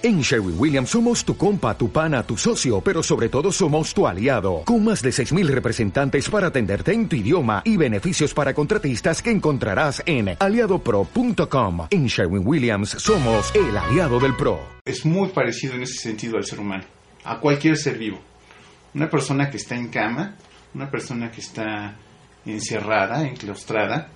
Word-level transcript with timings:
En 0.00 0.20
Sherwin 0.20 0.54
Williams 0.56 0.90
somos 0.90 1.24
tu 1.24 1.36
compa, 1.36 1.76
tu 1.76 1.90
pana, 1.90 2.22
tu 2.22 2.36
socio, 2.36 2.80
pero 2.80 3.02
sobre 3.02 3.28
todo 3.28 3.50
somos 3.50 3.92
tu 3.92 4.06
aliado, 4.06 4.62
con 4.64 4.84
más 4.84 5.02
de 5.02 5.10
6.000 5.10 5.48
representantes 5.48 6.30
para 6.30 6.46
atenderte 6.46 6.92
en 6.92 7.08
tu 7.08 7.16
idioma 7.16 7.62
y 7.64 7.76
beneficios 7.76 8.32
para 8.32 8.54
contratistas 8.54 9.20
que 9.20 9.32
encontrarás 9.32 10.00
en 10.06 10.36
aliadopro.com. 10.38 11.88
En 11.90 12.06
Sherwin 12.06 12.46
Williams 12.46 12.90
somos 12.90 13.52
el 13.56 13.76
aliado 13.76 14.20
del 14.20 14.36
PRO. 14.36 14.60
Es 14.84 15.04
muy 15.04 15.30
parecido 15.30 15.74
en 15.74 15.82
ese 15.82 15.98
sentido 15.98 16.36
al 16.36 16.44
ser 16.44 16.60
humano, 16.60 16.84
a 17.24 17.40
cualquier 17.40 17.76
ser 17.76 17.98
vivo. 17.98 18.20
Una 18.94 19.10
persona 19.10 19.50
que 19.50 19.56
está 19.56 19.74
en 19.74 19.88
cama, 19.88 20.36
una 20.74 20.88
persona 20.88 21.28
que 21.32 21.40
está 21.40 21.96
encerrada, 22.46 23.26
enclaustrada, 23.26 24.10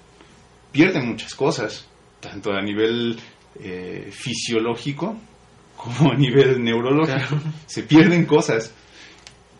pierde 0.70 1.02
muchas 1.02 1.34
cosas, 1.34 1.88
tanto 2.20 2.52
a 2.52 2.62
nivel 2.62 3.18
eh, 3.58 4.10
fisiológico, 4.12 5.16
como 5.82 6.12
a 6.12 6.16
nivel 6.16 6.62
neurológico. 6.62 7.40
Se 7.66 7.82
pierden 7.82 8.26
cosas. 8.26 8.74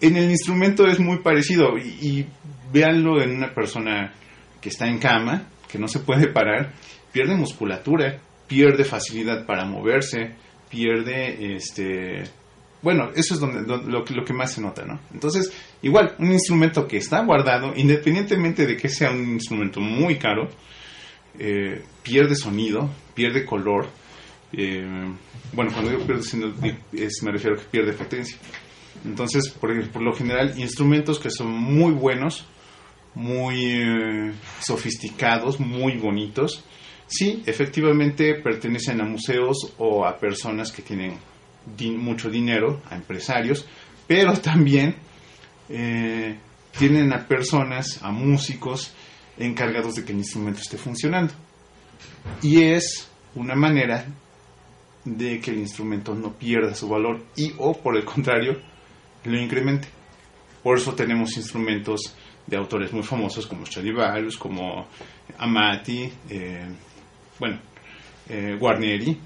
En 0.01 0.17
el 0.17 0.31
instrumento 0.31 0.87
es 0.87 0.99
muy 0.99 1.19
parecido 1.19 1.79
y, 1.79 1.89
y 2.07 2.27
véanlo 2.73 3.23
en 3.23 3.37
una 3.37 3.55
persona 3.55 4.13
que 4.61 4.69
está 4.69 4.87
en 4.87 4.99
cama, 4.99 5.49
que 5.71 5.79
no 5.79 5.89
se 5.89 6.01
puede 6.01 6.29
parar, 6.29 6.73
pierde 7.13 7.35
musculatura, 7.35 8.19
pierde 8.47 8.85
facilidad 8.85 9.47
para 9.47 9.65
moverse, 9.65 10.35
pierde 10.69 11.55
este 11.55 12.25
bueno, 12.83 13.11
eso 13.15 13.35
es 13.35 13.41
donde, 13.41 13.63
lo, 13.63 14.05
lo, 14.05 14.25
que 14.25 14.33
más 14.33 14.53
se 14.53 14.61
nota, 14.61 14.85
¿no? 14.85 14.99
Entonces, 15.15 15.53
igual, 15.83 16.17
un 16.19 16.33
instrumento 16.33 16.89
que 16.89 16.97
está 16.97 17.25
guardado, 17.25 17.73
independientemente 17.77 18.67
de 18.67 18.77
que 18.77 18.89
sea 18.89 19.13
un 19.13 19.35
instrumento 19.35 19.81
muy 19.81 20.19
caro, 20.19 20.49
eh, 21.39 21.83
pierde 22.03 22.35
sonido, 22.35 22.91
pierde 23.15 23.47
color, 23.47 23.89
eh, 24.53 25.15
bueno, 25.53 25.73
cuando 25.73 25.91
digo 25.91 26.05
pierde 26.05 26.23
es, 26.93 27.23
me 27.23 27.33
refiero 27.33 27.57
a 27.57 27.59
que 27.59 27.69
pierde 27.69 27.93
potencia. 27.93 28.37
Entonces, 29.05 29.49
por, 29.49 29.91
por 29.91 30.03
lo 30.03 30.15
general, 30.15 30.55
instrumentos 30.59 31.19
que 31.19 31.31
son 31.31 31.51
muy 31.51 31.93
buenos, 31.93 32.47
muy 33.15 33.65
eh, 33.65 34.33
sofisticados, 34.61 35.59
muy 35.59 35.97
bonitos, 35.97 36.65
sí, 37.07 37.43
efectivamente 37.47 38.35
pertenecen 38.35 39.01
a 39.01 39.05
museos 39.05 39.75
o 39.79 40.05
a 40.07 40.19
personas 40.19 40.71
que 40.71 40.83
tienen 40.83 41.19
mucho 41.99 42.31
dinero, 42.31 42.83
a 42.91 42.97
empresarios, 42.97 43.67
pero 44.07 44.35
también 44.35 44.97
eh, 45.69 46.37
tienen 46.79 47.13
a 47.13 47.27
personas, 47.27 48.03
a 48.03 48.11
músicos 48.11 48.95
encargados 49.39 49.95
de 49.95 50.05
que 50.05 50.13
el 50.13 50.19
instrumento 50.19 50.61
esté 50.61 50.77
funcionando. 50.77 51.35
Y 52.43 52.63
es 52.63 53.09
una 53.35 53.55
manera 53.55 54.07
de 55.05 55.41
que 55.41 55.51
el 55.51 55.59
instrumento 55.59 56.15
no 56.15 56.33
pierda 56.33 56.75
su 56.75 56.89
valor 56.89 57.23
y 57.37 57.53
o 57.59 57.77
por 57.77 57.97
el 57.97 58.05
contrario 58.05 58.59
lo 59.25 59.39
incremente. 59.41 59.89
Por 60.63 60.79
eso 60.79 60.95
tenemos 60.95 61.37
instrumentos 61.37 62.15
de 62.47 62.57
autores 62.57 62.93
muy 62.93 63.03
famosos 63.03 63.47
como 63.47 63.67
Stradivarius, 63.67 64.37
como 64.37 64.87
Amati, 65.39 66.11
eh, 66.29 66.69
bueno, 67.39 67.59
eh, 68.29 68.57
Guarneri, 68.59 69.19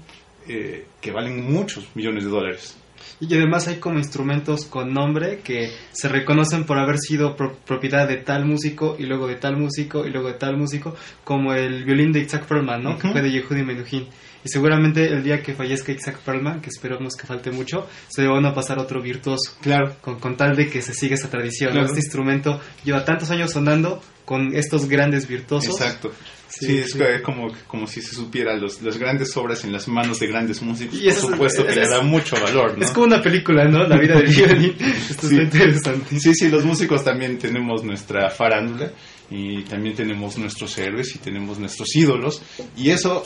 eh, 0.47 0.87
que 0.99 1.11
valen 1.11 1.51
muchos 1.51 1.87
millones 1.95 2.23
de 2.23 2.29
dólares. 2.29 2.77
Y 3.19 3.33
además 3.33 3.67
hay 3.67 3.77
como 3.77 3.97
instrumentos 3.97 4.65
con 4.65 4.93
nombre 4.93 5.39
que 5.43 5.71
se 5.91 6.07
reconocen 6.07 6.65
por 6.65 6.77
haber 6.77 6.97
sido 6.99 7.35
pro 7.35 7.55
propiedad 7.65 8.07
de 8.07 8.17
tal 8.17 8.45
músico 8.45 8.95
y 8.97 9.05
luego 9.05 9.27
de 9.27 9.35
tal 9.35 9.57
músico 9.57 10.05
y 10.05 10.09
luego 10.09 10.27
de 10.27 10.35
tal 10.35 10.57
músico, 10.57 10.95
como 11.23 11.53
el 11.53 11.83
violín 11.83 12.11
de 12.11 12.21
Isaac 12.21 12.45
Perlman, 12.45 12.83
¿no? 12.83 12.91
Uh 12.91 12.93
-huh. 12.93 13.01
Que 13.01 13.11
fue 13.11 13.21
de 13.21 13.31
Yehudi 13.31 13.63
Menuhin. 13.63 14.07
Y 14.43 14.49
seguramente 14.49 15.05
el 15.07 15.23
día 15.23 15.41
que 15.41 15.53
fallezca 15.53 15.91
Isaac 15.91 16.19
Perlman, 16.19 16.61
que 16.61 16.69
esperamos 16.69 17.15
que 17.15 17.27
falte 17.27 17.51
mucho, 17.51 17.87
se 18.07 18.25
van 18.27 18.45
a 18.45 18.53
pasar 18.53 18.79
otro 18.79 19.01
virtuoso. 19.01 19.53
Claro. 19.61 19.95
Con, 20.01 20.19
con 20.19 20.37
tal 20.37 20.55
de 20.55 20.69
que 20.69 20.81
se 20.81 20.93
siga 20.93 21.15
esa 21.15 21.29
tradición. 21.29 21.71
Claro. 21.71 21.85
¿no? 21.85 21.87
Este 21.87 21.99
instrumento 21.99 22.61
lleva 22.83 23.03
tantos 23.03 23.29
años 23.31 23.51
sonando 23.51 24.01
con 24.25 24.53
estos 24.55 24.87
grandes 24.89 25.27
virtuosos. 25.27 25.79
Exacto. 25.79 26.11
Sí, 26.49 26.65
sí, 26.65 26.77
es 26.77 26.91
sí. 26.91 26.99
como, 27.23 27.53
como 27.67 27.87
si 27.87 28.01
se 28.01 28.15
supiera 28.15 28.55
los, 28.55 28.81
las 28.81 28.97
grandes 28.97 29.35
obras 29.37 29.63
en 29.63 29.71
las 29.71 29.87
manos 29.87 30.19
de 30.19 30.27
grandes 30.27 30.61
músicos. 30.61 30.99
Y 30.99 31.07
eso, 31.07 31.21
Por 31.21 31.31
supuesto 31.31 31.61
es, 31.61 31.73
que 31.73 31.81
es, 31.81 31.87
le 31.87 31.95
da 31.95 32.01
mucho 32.01 32.35
valor, 32.41 32.77
¿no? 32.77 32.85
Es 32.85 32.91
como 32.91 33.05
una 33.05 33.21
película, 33.21 33.65
¿no? 33.65 33.85
La 33.85 33.97
vida 33.97 34.15
del 34.15 34.27
violín. 34.35 34.75
Esto 34.79 35.27
sí. 35.27 35.37
está 35.37 35.43
interesante. 35.43 36.19
Sí, 36.19 36.33
sí, 36.33 36.49
los 36.49 36.65
músicos 36.65 37.03
también 37.03 37.37
tenemos 37.37 37.83
nuestra 37.83 38.29
farándula 38.29 38.91
y 39.29 39.63
también 39.63 39.95
tenemos 39.95 40.37
nuestros 40.37 40.77
héroes 40.77 41.15
y 41.15 41.19
tenemos 41.19 41.59
nuestros 41.59 41.95
ídolos. 41.95 42.41
Y 42.75 42.89
eso, 42.89 43.23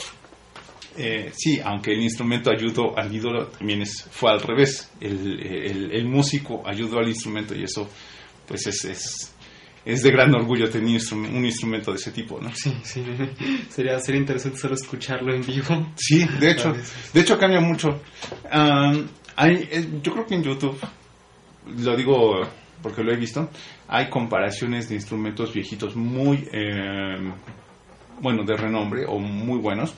eh, 0.97 1.31
sí, 1.34 1.59
aunque 1.63 1.91
el 1.91 2.02
instrumento 2.02 2.52
ayudó 2.52 2.97
al 2.97 3.13
ídolo, 3.13 3.47
también 3.47 3.81
es, 3.81 4.07
fue 4.12 4.31
al 4.31 4.41
revés. 4.41 4.91
El, 5.00 5.40
el, 5.41 5.91
el 5.91 6.06
músico 6.06 6.63
ayudó 6.66 7.00
al 7.00 7.07
instrumento 7.07 7.56
y 7.56 7.63
eso, 7.63 7.90
pues 8.47 8.68
es, 8.68 8.85
es 8.85 9.34
es 9.84 10.03
de 10.03 10.12
gran 10.12 10.34
orgullo 10.34 10.69
tener 10.69 11.02
un 11.12 11.46
instrumento 11.46 11.91
de 11.91 11.97
ese 11.97 12.12
tipo, 12.12 12.40
¿no? 12.40 12.53
Sí, 12.53 12.72
sí. 12.84 13.03
Sería, 13.69 14.00
sería 14.00 14.22
interesante 14.22 14.57
solo 14.57 14.75
escucharlo 14.75 15.34
en 15.34 15.46
vivo. 15.46 15.91
Sí, 15.96 16.25
de 16.40 16.52
hecho, 16.52 16.75
de 17.13 17.19
hecho 17.19 17.38
cambia 17.38 17.59
mucho. 17.59 18.00
Um, 18.53 19.08
hay, 19.35 20.00
yo 20.03 20.13
creo 20.13 20.25
que 20.25 20.35
en 20.35 20.44
YouTube, 20.44 20.78
lo 21.84 21.96
digo 21.96 22.41
porque 22.81 23.03
lo 23.03 23.12
he 23.12 23.18
visto, 23.18 23.50
hay 23.88 24.09
comparaciones 24.09 24.90
de 24.90 24.96
instrumentos 24.96 25.53
viejitos 25.53 25.96
muy, 25.96 26.47
eh, 26.52 27.31
bueno, 28.19 28.44
de 28.44 28.56
renombre 28.58 29.06
o 29.08 29.19
muy 29.19 29.59
buenos. 29.59 29.94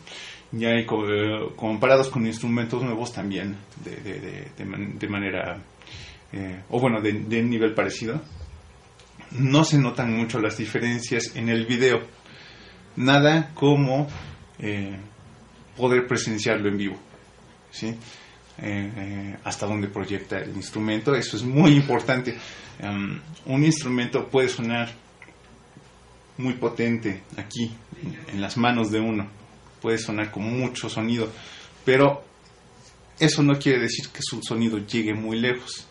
Y 0.56 0.66
hay 0.66 0.82
eh, 0.84 1.50
comparados 1.56 2.10
con 2.10 2.26
instrumentos 2.26 2.84
nuevos 2.84 3.12
también 3.12 3.58
de, 3.84 3.96
de, 3.96 4.20
de, 4.20 4.52
de 5.00 5.08
manera, 5.08 5.60
eh, 6.32 6.62
o 6.70 6.80
bueno, 6.80 7.02
de, 7.02 7.14
de 7.14 7.42
nivel 7.42 7.74
parecido 7.74 8.22
no 9.32 9.64
se 9.64 9.80
notan 9.80 10.16
mucho 10.16 10.40
las 10.40 10.58
diferencias 10.58 11.36
en 11.36 11.50
el 11.50 11.66
video. 11.66 12.02
Nada 12.96 13.52
como 13.56 14.08
eh, 14.60 14.96
poder 15.76 16.06
presenciarlo 16.08 16.70
en 16.70 16.78
vivo. 16.78 16.98
¿sí? 17.72 17.96
Hasta 19.44 19.66
donde 19.66 19.88
proyecta 19.88 20.38
el 20.38 20.56
instrumento, 20.56 21.16
eso 21.16 21.36
es 21.36 21.44
muy 21.44 21.72
importante. 21.72 22.38
Um, 22.82 23.20
un 23.46 23.64
instrumento 23.64 24.28
puede 24.30 24.48
sonar 24.48 24.92
muy 26.38 26.54
potente 26.54 27.24
aquí, 27.38 27.72
en 28.28 28.42
las 28.42 28.58
manos 28.58 28.92
de 28.92 29.00
uno, 29.00 29.28
puede 29.84 29.98
sonar 29.98 30.32
con 30.32 30.44
mucho 30.44 30.88
sonido, 30.88 31.30
pero 31.84 32.24
eso 33.20 33.44
no 33.44 33.60
quiere 33.60 33.82
decir 33.82 34.08
que 34.08 34.22
su 34.22 34.42
sonido 34.42 34.78
llegue 34.78 35.14
muy 35.14 35.38
lejos. 35.38 35.86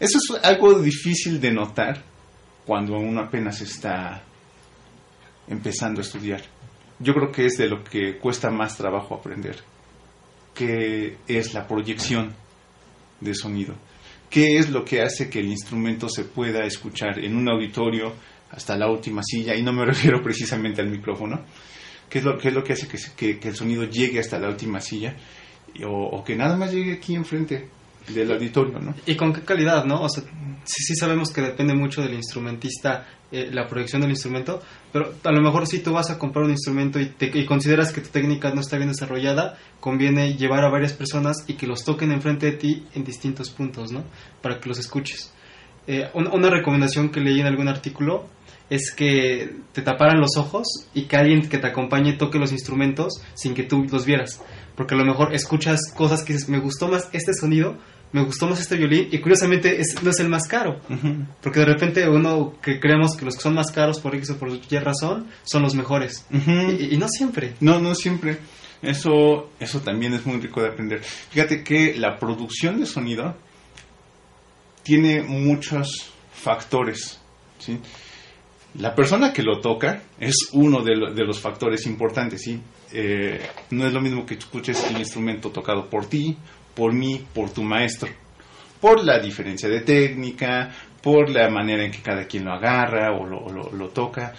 Eso 0.00 0.18
es 0.18 0.44
algo 0.44 0.80
difícil 0.80 1.40
de 1.40 1.52
notar 1.52 2.02
cuando 2.66 2.94
uno 2.96 3.20
apenas 3.20 3.60
está 3.60 4.24
empezando 5.46 6.00
a 6.00 6.04
estudiar. 6.04 6.42
Yo 6.98 7.14
creo 7.14 7.30
que 7.30 7.46
es 7.46 7.56
de 7.56 7.68
lo 7.68 7.84
que 7.84 8.18
cuesta 8.18 8.50
más 8.50 8.76
trabajo 8.76 9.14
aprender, 9.14 9.56
que 10.52 11.18
es 11.28 11.54
la 11.54 11.68
proyección 11.68 12.34
de 13.20 13.34
sonido. 13.34 13.74
¿Qué 14.28 14.58
es 14.58 14.70
lo 14.70 14.84
que 14.84 15.02
hace 15.02 15.30
que 15.30 15.38
el 15.38 15.46
instrumento 15.46 16.08
se 16.08 16.24
pueda 16.24 16.64
escuchar 16.64 17.20
en 17.20 17.36
un 17.36 17.48
auditorio 17.48 18.12
hasta 18.50 18.76
la 18.76 18.90
última 18.90 19.22
silla? 19.22 19.54
Y 19.54 19.62
no 19.62 19.72
me 19.72 19.84
refiero 19.86 20.20
precisamente 20.20 20.80
al 20.80 20.90
micrófono. 20.90 21.44
¿Qué 22.10 22.18
es 22.18 22.24
lo, 22.24 22.36
qué 22.36 22.48
es 22.48 22.54
lo 22.54 22.62
que 22.64 22.72
hace 22.74 22.88
que, 22.88 22.98
que, 23.16 23.38
que, 23.38 23.48
el 23.48 23.56
sonido 23.56 23.84
llegue 23.84 24.18
hasta 24.18 24.38
la 24.38 24.48
última 24.48 24.80
silla? 24.80 25.16
O, 25.86 26.18
o 26.18 26.24
que 26.24 26.36
nada 26.36 26.56
más 26.56 26.72
llegue 26.72 26.94
aquí 26.94 27.14
enfrente 27.14 27.68
del 28.08 28.32
auditorio, 28.32 28.78
¿no? 28.80 28.94
Y 29.06 29.14
con 29.14 29.32
qué 29.32 29.42
calidad, 29.42 29.84
¿no? 29.84 30.02
O 30.02 30.08
sea, 30.08 30.24
sí, 30.64 30.82
sí 30.82 30.94
sabemos 30.96 31.30
que 31.30 31.40
depende 31.40 31.74
mucho 31.74 32.02
del 32.02 32.14
instrumentista 32.14 33.06
eh, 33.32 33.48
la 33.52 33.68
proyección 33.68 34.02
del 34.02 34.10
instrumento, 34.10 34.60
pero 34.92 35.14
a 35.22 35.30
lo 35.30 35.40
mejor 35.40 35.66
si 35.66 35.78
tú 35.80 35.92
vas 35.92 36.10
a 36.10 36.18
comprar 36.18 36.44
un 36.44 36.50
instrumento 36.50 36.98
y, 36.98 37.06
te, 37.06 37.30
y, 37.32 37.46
consideras 37.46 37.92
que 37.92 38.00
tu 38.00 38.08
técnica 38.08 38.52
no 38.52 38.60
está 38.60 38.76
bien 38.76 38.88
desarrollada, 38.88 39.56
conviene 39.78 40.34
llevar 40.34 40.64
a 40.64 40.70
varias 40.70 40.92
personas 40.92 41.36
y 41.46 41.54
que 41.54 41.66
los 41.66 41.84
toquen 41.84 42.10
enfrente 42.10 42.46
de 42.46 42.52
ti 42.52 42.86
en 42.94 43.04
distintos 43.04 43.50
puntos, 43.50 43.92
¿no? 43.92 44.02
Para 44.42 44.58
que 44.58 44.68
los 44.68 44.78
escuches. 44.78 45.32
Eh, 45.86 46.10
una, 46.14 46.30
una 46.30 46.50
recomendación 46.50 47.10
que 47.10 47.20
leí 47.20 47.40
en 47.40 47.46
algún 47.46 47.68
artículo 47.68 48.28
es 48.70 48.92
que 48.94 49.56
te 49.72 49.82
taparan 49.82 50.20
los 50.20 50.36
ojos 50.36 50.66
y 50.94 51.02
que 51.02 51.16
alguien 51.16 51.48
que 51.48 51.58
te 51.58 51.66
acompañe 51.66 52.14
toque 52.14 52.38
los 52.38 52.52
instrumentos 52.52 53.20
sin 53.34 53.54
que 53.54 53.64
tú 53.64 53.84
los 53.90 54.06
vieras. 54.06 54.40
Porque 54.76 54.94
a 54.94 54.98
lo 54.98 55.04
mejor 55.04 55.34
escuchas 55.34 55.80
cosas 55.94 56.22
que 56.22 56.32
dices, 56.32 56.48
me 56.48 56.60
gustó 56.60 56.88
más 56.88 57.08
este 57.12 57.34
sonido, 57.34 57.76
me 58.12 58.24
gustó 58.24 58.46
más 58.46 58.60
este 58.60 58.76
violín 58.76 59.08
y 59.10 59.18
curiosamente 59.18 59.80
es, 59.80 60.02
no 60.02 60.10
es 60.10 60.20
el 60.20 60.28
más 60.28 60.46
caro. 60.46 60.80
Uh 60.88 60.94
-huh. 60.94 61.26
Porque 61.42 61.60
de 61.60 61.66
repente 61.66 62.08
uno 62.08 62.54
que 62.62 62.78
creemos 62.78 63.16
que 63.16 63.24
los 63.24 63.34
que 63.34 63.42
son 63.42 63.54
más 63.54 63.72
caros 63.72 64.00
por 64.00 64.14
X 64.14 64.30
o 64.30 64.38
por 64.38 64.48
Y 64.48 64.78
razón 64.78 65.26
son 65.42 65.62
los 65.62 65.74
mejores. 65.74 66.24
Uh 66.30 66.36
-huh. 66.36 66.80
y, 66.80 66.94
y, 66.94 66.96
no 66.96 67.08
siempre. 67.08 67.54
No, 67.60 67.80
no 67.80 67.94
siempre. 67.94 68.38
Eso, 68.82 69.50
eso 69.58 69.80
también 69.80 70.14
es 70.14 70.24
muy 70.24 70.40
rico 70.40 70.62
de 70.62 70.68
aprender. 70.68 71.02
Fíjate 71.02 71.62
que 71.62 71.94
la 71.96 72.18
producción 72.18 72.80
de 72.80 72.86
sonido 72.86 73.36
tiene 74.82 75.22
muchos 75.22 76.12
factores. 76.32 77.20
¿sí? 77.58 77.78
La 78.78 78.94
persona 78.94 79.32
que 79.32 79.42
lo 79.42 79.60
toca 79.60 80.02
es 80.18 80.48
uno 80.52 80.82
de, 80.82 80.94
lo, 80.96 81.12
de 81.12 81.24
los 81.24 81.40
factores 81.40 81.86
importantes, 81.86 82.42
¿sí? 82.42 82.60
Eh, 82.92 83.40
no 83.70 83.86
es 83.86 83.92
lo 83.92 84.00
mismo 84.00 84.24
que 84.24 84.34
escuches 84.34 84.84
el 84.90 84.98
instrumento 84.98 85.50
tocado 85.50 85.88
por 85.88 86.06
ti 86.06 86.36
por 86.74 86.92
mí, 86.94 87.24
por 87.34 87.50
tu 87.50 87.62
maestro, 87.64 88.08
por 88.80 89.04
la 89.04 89.18
diferencia 89.18 89.68
de 89.68 89.80
técnica, 89.80 90.70
por 91.02 91.28
la 91.28 91.50
manera 91.50 91.84
en 91.84 91.90
que 91.90 92.00
cada 92.00 92.24
quien 92.26 92.44
lo 92.44 92.52
agarra 92.52 93.12
o 93.12 93.26
lo, 93.26 93.48
lo- 93.50 93.72
lo 93.72 93.88
toca, 93.88 94.32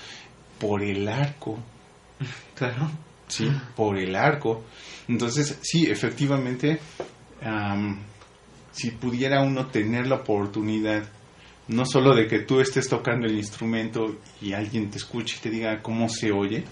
por 0.58 0.82
el 0.82 1.08
arco, 1.10 1.60
Claro. 2.56 2.90
¿sí? 3.28 3.52
Por 3.76 3.98
el 4.00 4.16
arco. 4.16 4.64
Entonces, 5.10 5.60
sí, 5.62 5.86
efectivamente, 5.92 6.80
am, 7.44 8.00
si 8.72 8.92
pudiera 8.92 9.42
uno 9.42 9.68
tener 9.68 10.08
la 10.08 10.16
oportunidad, 10.16 11.04
no 11.68 11.86
solo 11.86 12.14
de 12.16 12.28
que 12.28 12.40
tú 12.40 12.60
estés 12.60 12.88
tocando 12.90 13.28
el 13.28 13.36
instrumento 13.38 14.18
y 14.42 14.54
alguien 14.54 14.90
te 14.90 14.98
escuche 14.98 15.38
y 15.38 15.42
te 15.42 15.50
diga 15.50 15.82
cómo 15.82 16.10
se 16.10 16.32
oye, 16.32 16.64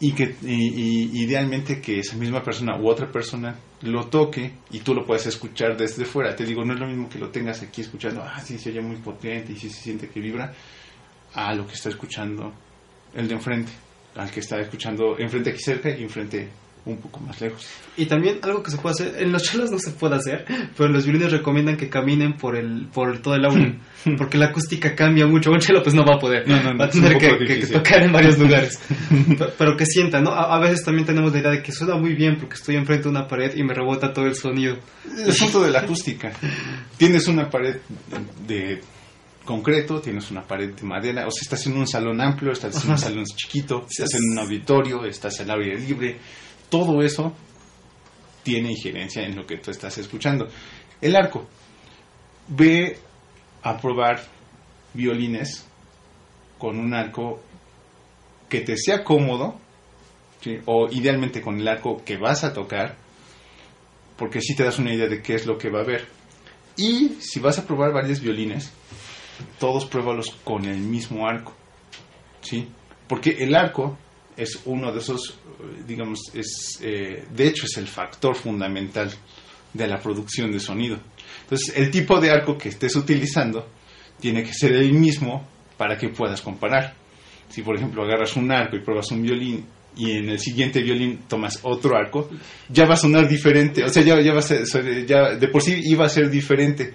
y 0.00 0.12
que 0.12 0.34
y- 0.42 1.22
idealmente 1.22 1.80
que 1.80 2.00
esa 2.00 2.16
misma 2.16 2.42
persona 2.42 2.76
u 2.78 2.88
otra 2.88 3.10
persona 3.10 3.56
lo 3.82 4.06
toque 4.08 4.52
y 4.70 4.80
tú 4.80 4.92
lo 4.92 5.06
puedas 5.06 5.24
escuchar 5.26 5.76
desde 5.76 6.04
fuera. 6.04 6.34
Te 6.34 6.44
digo, 6.44 6.64
no 6.64 6.74
es 6.74 6.80
lo 6.80 6.86
mismo 6.88 7.08
que 7.08 7.18
lo 7.18 7.28
tengas 7.30 7.62
aquí 7.62 7.80
escuchando, 7.82 8.22
ah, 8.22 8.40
sí, 8.40 8.58
se 8.58 8.70
oye 8.70 8.80
muy 8.80 8.96
potente 8.96 9.52
y 9.52 9.56
sí 9.56 9.70
se 9.70 9.80
siente 9.82 10.08
que 10.08 10.20
vibra, 10.20 10.52
a 11.32 11.54
lo 11.54 11.66
que 11.66 11.74
está 11.74 11.88
escuchando 11.90 12.52
el 13.14 13.28
de 13.28 13.34
enfrente, 13.34 13.72
al 14.16 14.30
que 14.30 14.40
está 14.40 14.58
escuchando 14.60 15.16
enfrente 15.18 15.50
aquí 15.50 15.60
cerca 15.62 15.90
y 15.90 16.02
enfrente 16.02 16.48
un 16.86 16.98
poco 16.98 17.20
más 17.20 17.40
lejos. 17.40 17.66
Y 17.96 18.06
también 18.06 18.38
algo 18.42 18.62
que 18.62 18.70
se 18.70 18.76
puede 18.76 18.92
hacer, 18.92 19.22
en 19.22 19.32
los 19.32 19.42
chelos 19.42 19.70
no 19.70 19.78
se 19.78 19.92
puede 19.92 20.16
hacer, 20.16 20.44
pero 20.76 20.90
los 20.90 21.04
violines 21.06 21.32
recomiendan 21.32 21.76
que 21.78 21.88
caminen 21.88 22.34
por 22.34 22.56
el 22.56 22.88
por 22.92 23.18
todo 23.20 23.34
el 23.36 23.44
aula, 23.46 23.74
porque 24.18 24.36
la 24.36 24.46
acústica 24.46 24.94
cambia 24.94 25.26
mucho. 25.26 25.50
Un 25.50 25.60
chelo 25.60 25.82
pues 25.82 25.94
no 25.94 26.04
va 26.04 26.16
a 26.16 26.18
poder, 26.18 26.46
No, 26.46 26.62
no, 26.62 26.72
no, 26.72 26.78
va 26.78 26.84
a 26.86 26.90
tener 26.90 27.16
que, 27.18 27.66
tocar 27.68 28.02
en 28.02 28.12
varios 28.12 28.38
lugares, 28.38 28.78
Pe- 29.38 29.48
pero 29.56 29.76
que 29.76 29.86
sienta, 29.86 30.20
¿no? 30.20 30.30
A, 30.32 30.54
a 30.56 30.60
veces 30.60 30.84
también 30.84 31.06
tenemos 31.06 31.32
la 31.32 31.38
idea 31.38 31.50
de 31.52 31.62
que 31.62 31.72
suena 31.72 31.96
muy 31.96 32.14
bien 32.14 32.36
porque 32.38 32.56
estoy 32.56 32.76
enfrente 32.76 33.04
de 33.04 33.08
una 33.10 33.26
pared 33.26 33.56
y 33.56 33.62
me 33.62 33.72
rebota 33.72 34.12
todo 34.12 34.26
el 34.26 34.34
sonido. 34.34 34.76
El 35.16 35.30
asunto 35.30 35.62
de 35.62 35.70
la 35.70 35.80
acústica. 35.80 36.32
Tienes 36.98 37.26
una 37.28 37.48
pared 37.48 37.76
de 38.46 38.80
concreto, 39.44 40.00
tienes 40.00 40.30
una 40.30 40.42
pared 40.42 40.70
de 40.74 40.82
madera, 40.84 41.26
o 41.26 41.30
sea, 41.30 41.42
estás 41.42 41.66
en 41.66 41.76
un 41.76 41.86
salón 41.86 42.20
amplio, 42.20 42.52
estás 42.52 42.82
en 42.84 42.90
un 42.92 42.98
salón 42.98 43.24
chiquito, 43.24 43.86
estás 43.88 44.14
en 44.14 44.22
un 44.32 44.38
auditorio, 44.38 45.04
estás 45.04 45.38
al 45.40 45.50
aire 45.50 45.78
libre, 45.78 46.16
todo 46.74 47.02
eso 47.02 47.32
tiene 48.42 48.72
injerencia 48.72 49.22
en 49.22 49.36
lo 49.36 49.46
que 49.46 49.58
tú 49.58 49.70
estás 49.70 49.96
escuchando. 49.96 50.48
El 51.00 51.14
arco. 51.14 51.46
Ve 52.48 52.98
a 53.62 53.76
probar 53.76 54.24
violines 54.92 55.64
con 56.58 56.80
un 56.80 56.92
arco 56.92 57.40
que 58.48 58.62
te 58.62 58.76
sea 58.76 59.04
cómodo, 59.04 59.54
¿sí? 60.40 60.58
o 60.66 60.88
idealmente 60.90 61.40
con 61.40 61.60
el 61.60 61.68
arco 61.68 62.02
que 62.04 62.16
vas 62.16 62.42
a 62.42 62.52
tocar, 62.52 62.96
porque 64.16 64.40
si 64.40 64.56
te 64.56 64.64
das 64.64 64.80
una 64.80 64.92
idea 64.92 65.06
de 65.06 65.22
qué 65.22 65.36
es 65.36 65.46
lo 65.46 65.56
que 65.56 65.70
va 65.70 65.78
a 65.78 65.82
haber. 65.82 66.08
Y 66.76 67.18
si 67.20 67.38
vas 67.38 67.60
a 67.60 67.66
probar 67.68 67.92
varios 67.92 68.20
violines, 68.20 68.72
todos 69.60 69.86
pruébalos 69.86 70.30
con 70.42 70.64
el 70.64 70.78
mismo 70.78 71.28
arco, 71.28 71.54
¿sí? 72.40 72.68
Porque 73.06 73.36
el 73.44 73.54
arco 73.54 73.96
es 74.36 74.60
uno 74.64 74.92
de 74.92 74.98
esos, 74.98 75.38
digamos, 75.86 76.20
es, 76.34 76.78
eh, 76.82 77.24
de 77.30 77.46
hecho 77.46 77.66
es 77.66 77.76
el 77.76 77.86
factor 77.86 78.34
fundamental 78.34 79.10
de 79.72 79.86
la 79.86 79.98
producción 79.98 80.50
de 80.52 80.60
sonido. 80.60 80.98
Entonces, 81.42 81.76
el 81.76 81.90
tipo 81.90 82.20
de 82.20 82.30
arco 82.30 82.56
que 82.56 82.68
estés 82.68 82.96
utilizando 82.96 83.68
tiene 84.20 84.42
que 84.42 84.52
ser 84.52 84.72
el 84.72 84.92
mismo 84.92 85.46
para 85.76 85.98
que 85.98 86.08
puedas 86.08 86.40
comparar. 86.40 86.94
Si, 87.48 87.62
por 87.62 87.76
ejemplo, 87.76 88.02
agarras 88.02 88.36
un 88.36 88.50
arco 88.50 88.76
y 88.76 88.80
pruebas 88.80 89.10
un 89.10 89.22
violín 89.22 89.66
y 89.96 90.12
en 90.12 90.28
el 90.28 90.38
siguiente 90.38 90.82
violín 90.82 91.20
tomas 91.28 91.60
otro 91.62 91.96
arco, 91.96 92.28
ya 92.68 92.86
va 92.86 92.94
a 92.94 92.96
sonar 92.96 93.28
diferente. 93.28 93.84
O 93.84 93.88
sea, 93.88 94.02
ya, 94.02 94.20
ya 94.20 94.32
va 94.32 94.40
a 94.40 95.06
ya 95.06 95.36
de 95.36 95.48
por 95.48 95.62
sí 95.62 95.80
iba 95.84 96.06
a 96.06 96.08
ser 96.08 96.30
diferente, 96.30 96.94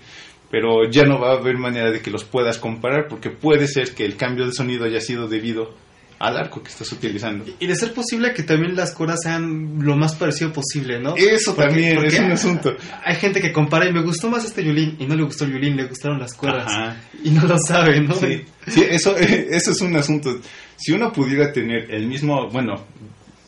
pero 0.50 0.90
ya 0.90 1.04
no 1.04 1.20
va 1.20 1.32
a 1.32 1.38
haber 1.38 1.58
manera 1.58 1.92
de 1.92 2.02
que 2.02 2.12
los 2.12 2.24
puedas 2.24 2.58
comparar 2.58 3.08
porque 3.08 3.30
puede 3.30 3.68
ser 3.68 3.94
que 3.94 4.06
el 4.06 4.16
cambio 4.16 4.46
de 4.46 4.52
sonido 4.52 4.86
haya 4.86 5.00
sido 5.00 5.28
debido 5.28 5.76
al 6.20 6.36
arco 6.38 6.62
que 6.62 6.70
estás 6.70 6.92
utilizando. 6.92 7.46
Y 7.60 7.66
de 7.66 7.76
ser 7.76 7.94
posible 7.94 8.34
que 8.34 8.44
también 8.44 8.76
las 8.76 8.92
cuerdas 8.94 9.20
sean 9.24 9.80
lo 9.82 9.96
más 9.96 10.16
parecido 10.16 10.52
posible, 10.52 11.00
¿no? 11.00 11.16
Eso 11.16 11.56
Porque- 11.56 11.70
también 11.70 11.96
porque 11.96 12.08
es 12.10 12.20
un 12.20 12.32
asunto. 12.34 12.76
Hay 13.06 13.16
gente 13.16 13.40
que 13.42 13.54
compara 13.54 13.88
y 13.88 13.94
me 13.94 14.02
gustó 14.04 14.30
más 14.30 14.44
este 14.44 14.62
violín 14.62 14.98
y 15.00 15.06
no 15.06 15.16
le 15.16 15.24
gustó 15.24 15.46
el 15.46 15.52
violín, 15.52 15.78
le 15.78 15.86
gustaron 15.88 16.20
las 16.20 16.34
cuerdas. 16.34 16.66
Ajá. 16.68 16.98
Y 17.24 17.30
no 17.32 17.46
lo 17.48 17.58
sabe, 17.58 18.02
¿no? 18.02 18.14
Sí, 18.16 18.44
sí, 18.68 18.84
eso, 18.90 19.16
eso 19.18 19.72
es 19.72 19.82
un 19.82 19.96
asunto. 19.96 20.40
Si 20.76 20.92
uno 20.92 21.12
pudiera 21.14 21.54
tener 21.54 21.90
el 21.90 22.06
mismo, 22.08 22.50
bueno, 22.50 22.84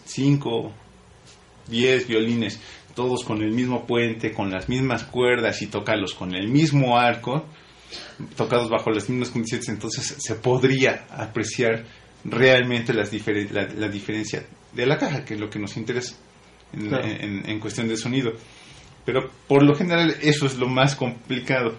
5, 0.05 0.73
10 1.67 2.07
violines, 2.07 2.59
todos 2.95 3.23
con 3.23 3.41
el 3.41 3.51
mismo 3.51 3.85
puente, 3.85 4.31
con 4.33 4.49
las 4.51 4.67
mismas 4.69 5.03
cuerdas 5.03 5.61
y 5.61 5.67
tocarlos 5.67 6.13
con 6.13 6.33
el 6.35 6.47
mismo 6.49 6.97
arco, 6.97 7.45
tocados 8.35 8.69
bajo 8.69 8.91
las 8.91 9.09
mismas 9.09 9.29
condiciones, 9.29 9.67
entonces 9.69 10.15
se 10.19 10.35
podría 10.35 11.05
apreciar 11.09 11.85
realmente 12.23 12.93
las 12.93 13.11
diferen- 13.11 13.49
la, 13.51 13.67
la 13.67 13.87
diferencia 13.89 14.45
de 14.73 14.85
la 14.85 14.97
caja, 14.97 15.25
que 15.25 15.33
es 15.35 15.39
lo 15.39 15.49
que 15.49 15.59
nos 15.59 15.75
interesa 15.77 16.15
en, 16.73 16.87
Claro. 16.87 17.05
en- 17.05 17.49
en 17.49 17.59
cuestión 17.59 17.87
de 17.87 17.97
sonido. 17.97 18.33
Pero 19.05 19.29
por 19.47 19.63
lo 19.63 19.75
general 19.75 20.15
eso 20.21 20.45
es 20.45 20.57
lo 20.57 20.67
más 20.67 20.95
complicado. 20.95 21.75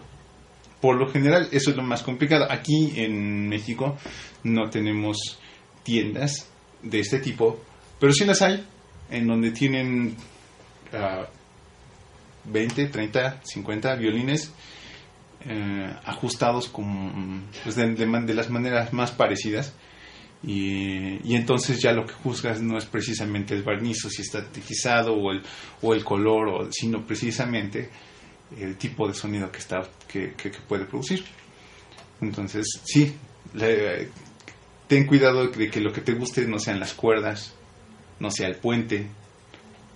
Por 0.81 0.97
lo 0.97 1.09
general 1.11 1.49
eso 1.53 1.71
es 1.71 1.77
lo 1.77 1.83
más 1.85 2.03
complicado. 2.03 2.47
Aquí 2.51 2.93
en 2.97 3.49
México 3.49 3.97
no 4.43 4.69
tenemos 4.71 5.39
tiendas 5.85 6.49
de 6.83 6.99
este 7.01 7.21
tipo, 7.21 7.63
pero 8.01 8.13
sí 8.13 8.25
las 8.25 8.43
hay, 8.43 8.67
en 9.11 9.29
donde 9.29 9.53
tienen 9.53 10.17
ah, 10.93 11.27
20, 12.45 12.87
30, 12.87 13.41
50 13.45 13.95
violines 13.95 14.53
eh, 15.45 15.95
ajustados 16.05 16.69
con, 16.69 17.45
pues, 17.63 17.77
de, 17.77 17.87
de 17.95 18.35
las 18.35 18.51
maneras 18.51 18.93
más 18.93 19.13
parecidas. 19.13 19.73
Y, 20.45 21.21
y 21.31 21.37
entonces 21.37 21.79
ya 21.81 21.93
lo 21.93 22.05
que 22.05 22.15
juzgas 22.15 22.61
no 22.61 22.77
es 22.77 22.85
precisamente 22.85 23.55
el 23.55 23.63
barniz 23.63 24.05
o 24.05 24.11
si 24.11 24.23
está 24.23 24.45
tequizado 24.45 25.15
o 25.15 25.31
el, 25.31 25.41
o 25.83 25.95
el 25.95 26.03
color, 26.05 26.49
o, 26.49 26.73
sino 26.73 27.07
precisamente 27.07 27.89
el 28.59 28.77
tipo 28.77 29.07
de 29.07 29.15
sonido 29.15 29.51
que, 29.53 29.59
está, 29.59 29.83
que, 30.09 30.33
que- 30.35 30.51
que 30.51 30.59
puede 30.69 30.85
producir. 30.85 31.25
Entonces, 32.21 32.67
sí, 32.85 33.15
le- 33.55 34.09
ten 34.89 35.07
cuidado 35.07 35.47
de 35.49 35.71
que 35.71 35.81
lo 35.81 35.93
que 35.93 36.01
te 36.01 36.13
guste 36.13 36.45
no 36.47 36.59
sean 36.59 36.81
las 36.81 36.93
cuerdas, 36.93 37.55
no 38.19 38.31
sea 38.31 38.49
el 38.49 38.57
puente 38.57 39.07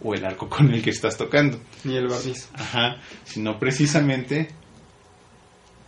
o 0.02 0.14
el 0.14 0.24
arco 0.24 0.48
con 0.48 0.72
el 0.72 0.80
que 0.80 0.90
estás 0.90 1.16
tocando. 1.18 1.58
Ni 1.84 1.96
el 1.96 2.06
barniz. 2.06 2.48
Ajá, 2.54 2.98
sino 3.24 3.58
precisamente 3.58 4.48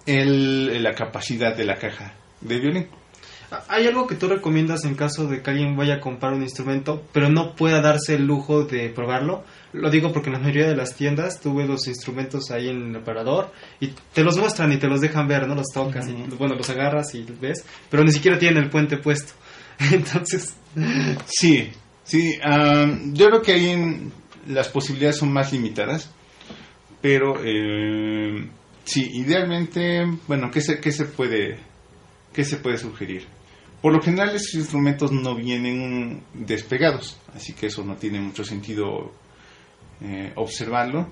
el, 0.07 0.83
la 0.83 0.95
capacidad 0.95 1.55
de 1.57 1.65
la 1.65 1.77
caja 1.79 2.15
de 2.41 2.59
violín. 2.59 2.87
¿Hay 3.69 3.87
algo 3.87 4.07
que 4.07 4.15
tú 4.15 4.29
recomiendas 4.29 4.85
en 4.85 4.95
caso 4.95 5.27
de 5.27 5.41
que 5.43 5.51
alguien 5.51 5.75
vaya 5.77 5.95
a 5.95 6.01
comprar 6.01 6.35
un 6.35 6.43
instrumento, 6.43 7.03
pero 7.13 7.31
no 7.31 7.55
pueda 7.55 7.81
darse 7.81 8.15
el 8.15 8.27
lujo 8.27 8.65
de 8.65 8.91
probarlo? 8.91 9.43
Lo 9.73 9.91
digo 9.91 10.13
porque 10.13 10.29
en 10.29 10.35
la 10.35 10.39
mayoría 10.41 10.67
de 10.69 10.77
las 10.77 10.95
tiendas 10.95 11.41
tú 11.41 11.55
ves 11.55 11.67
los 11.69 11.87
instrumentos 11.87 12.51
ahí 12.51 12.69
en 12.69 12.91
el 12.91 12.97
operador 12.97 13.51
y 13.81 13.89
te 14.13 14.23
los 14.23 14.37
muestran 14.37 14.73
y 14.73 14.77
te 14.77 14.87
los 14.87 15.01
dejan 15.01 15.29
ver, 15.29 15.47
¿no? 15.49 15.55
Los 15.55 15.69
tocas 15.73 16.07
y, 16.09 16.13
bueno, 16.37 16.55
los 16.57 16.69
agarras 16.69 17.15
y 17.15 17.25
ves, 17.41 17.65
pero 17.91 18.05
ni 18.05 18.13
siquiera 18.13 18.39
tienen 18.39 18.65
el 18.65 18.71
puente 18.71 18.99
puesto. 18.99 19.33
Entonces, 19.93 20.55
Sí, 21.27 21.71
sí, 22.05 22.39
am, 22.43 23.15
yo 23.15 23.27
creo 23.29 23.43
que 23.43 23.53
ahí 23.53 23.69
en- 23.71 24.13
las 24.47 24.69
posibilidades 24.69 25.17
son 25.17 25.33
más 25.33 25.53
limitadas, 25.53 26.11
pero 27.01 27.35
eh, 27.45 28.49
sí, 28.85 29.09
idealmente, 29.15 30.05
bueno, 30.27 30.51
¿qué 30.51 30.61
se, 30.61 30.81
qué 30.81 30.93
se 30.93 31.07
puede, 31.07 31.59
qué 32.33 32.45
se 32.45 32.57
puede 32.59 32.79
sugerir? 32.79 33.27
Por 33.81 33.93
lo 33.93 34.03
general 34.03 34.35
esos 34.35 34.55
instrumentos 34.55 35.13
no 35.13 35.37
vienen 35.37 36.23
despegados, 36.35 37.19
así 37.35 37.53
que 37.53 37.67
eso 37.67 37.85
no 37.85 37.95
tiene 37.97 38.21
mucho 38.21 38.45
sentido 38.45 39.13
eh, 40.01 40.33
observarlo. 40.35 41.09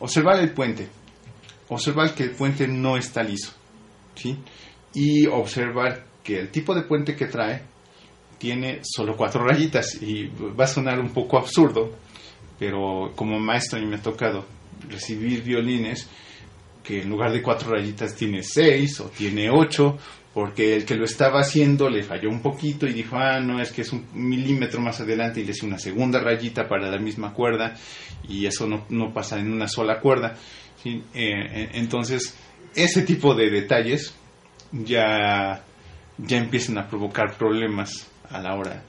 Observar 0.00 0.38
el 0.38 0.52
puente, 0.52 0.88
observar 1.68 2.14
que 2.14 2.22
el 2.22 2.30
puente 2.30 2.68
no 2.68 2.96
está 2.96 3.22
liso, 3.22 3.52
¿sí? 4.14 4.38
Y 4.94 5.26
observar 5.26 6.04
que 6.22 6.38
el 6.38 6.50
tipo 6.50 6.74
de 6.74 6.82
puente 6.82 7.16
que 7.16 7.26
trae 7.26 7.62
tiene 8.38 8.80
solo 8.82 9.16
cuatro 9.16 9.44
rayitas 9.44 10.00
y 10.00 10.28
va 10.28 10.64
a 10.64 10.68
sonar 10.68 11.00
un 11.00 11.10
poco 11.10 11.36
absurdo, 11.36 11.92
pero 12.58 13.12
como 13.16 13.38
maestro 13.40 13.80
me 13.84 13.96
ha 13.96 14.02
tocado 14.02 14.46
recibir 14.88 15.42
violines 15.42 16.08
que 16.84 17.02
en 17.02 17.10
lugar 17.10 17.32
de 17.32 17.42
cuatro 17.42 17.72
rayitas 17.72 18.14
tiene 18.14 18.42
seis 18.42 19.00
o 19.00 19.06
tiene 19.10 19.50
ocho, 19.50 19.98
porque 20.38 20.76
el 20.76 20.84
que 20.84 20.94
lo 20.94 21.04
estaba 21.04 21.40
haciendo 21.40 21.90
le 21.90 22.04
falló 22.04 22.28
un 22.30 22.40
poquito 22.40 22.86
y 22.86 22.92
dijo, 22.92 23.16
ah, 23.16 23.40
no, 23.40 23.60
es 23.60 23.72
que 23.72 23.82
es 23.82 23.92
un 23.92 24.06
milímetro 24.14 24.80
más 24.80 25.00
adelante 25.00 25.40
y 25.40 25.44
le 25.44 25.50
hice 25.50 25.66
una 25.66 25.80
segunda 25.80 26.20
rayita 26.20 26.68
para 26.68 26.88
la 26.88 26.98
misma 26.98 27.34
cuerda 27.34 27.74
y 28.28 28.46
eso 28.46 28.68
no, 28.68 28.86
no 28.88 29.12
pasa 29.12 29.40
en 29.40 29.52
una 29.52 29.66
sola 29.66 29.98
cuerda. 29.98 30.36
Eh, 30.84 31.02
eh, 31.12 31.70
entonces, 31.72 32.36
ese 32.72 33.02
tipo 33.02 33.34
de 33.34 33.50
detalles 33.50 34.14
ya, 34.70 35.60
ya 36.18 36.38
empiezan 36.38 36.78
a 36.78 36.86
provocar 36.86 37.36
problemas 37.36 38.08
a 38.30 38.40
la 38.40 38.54
hora 38.54 38.84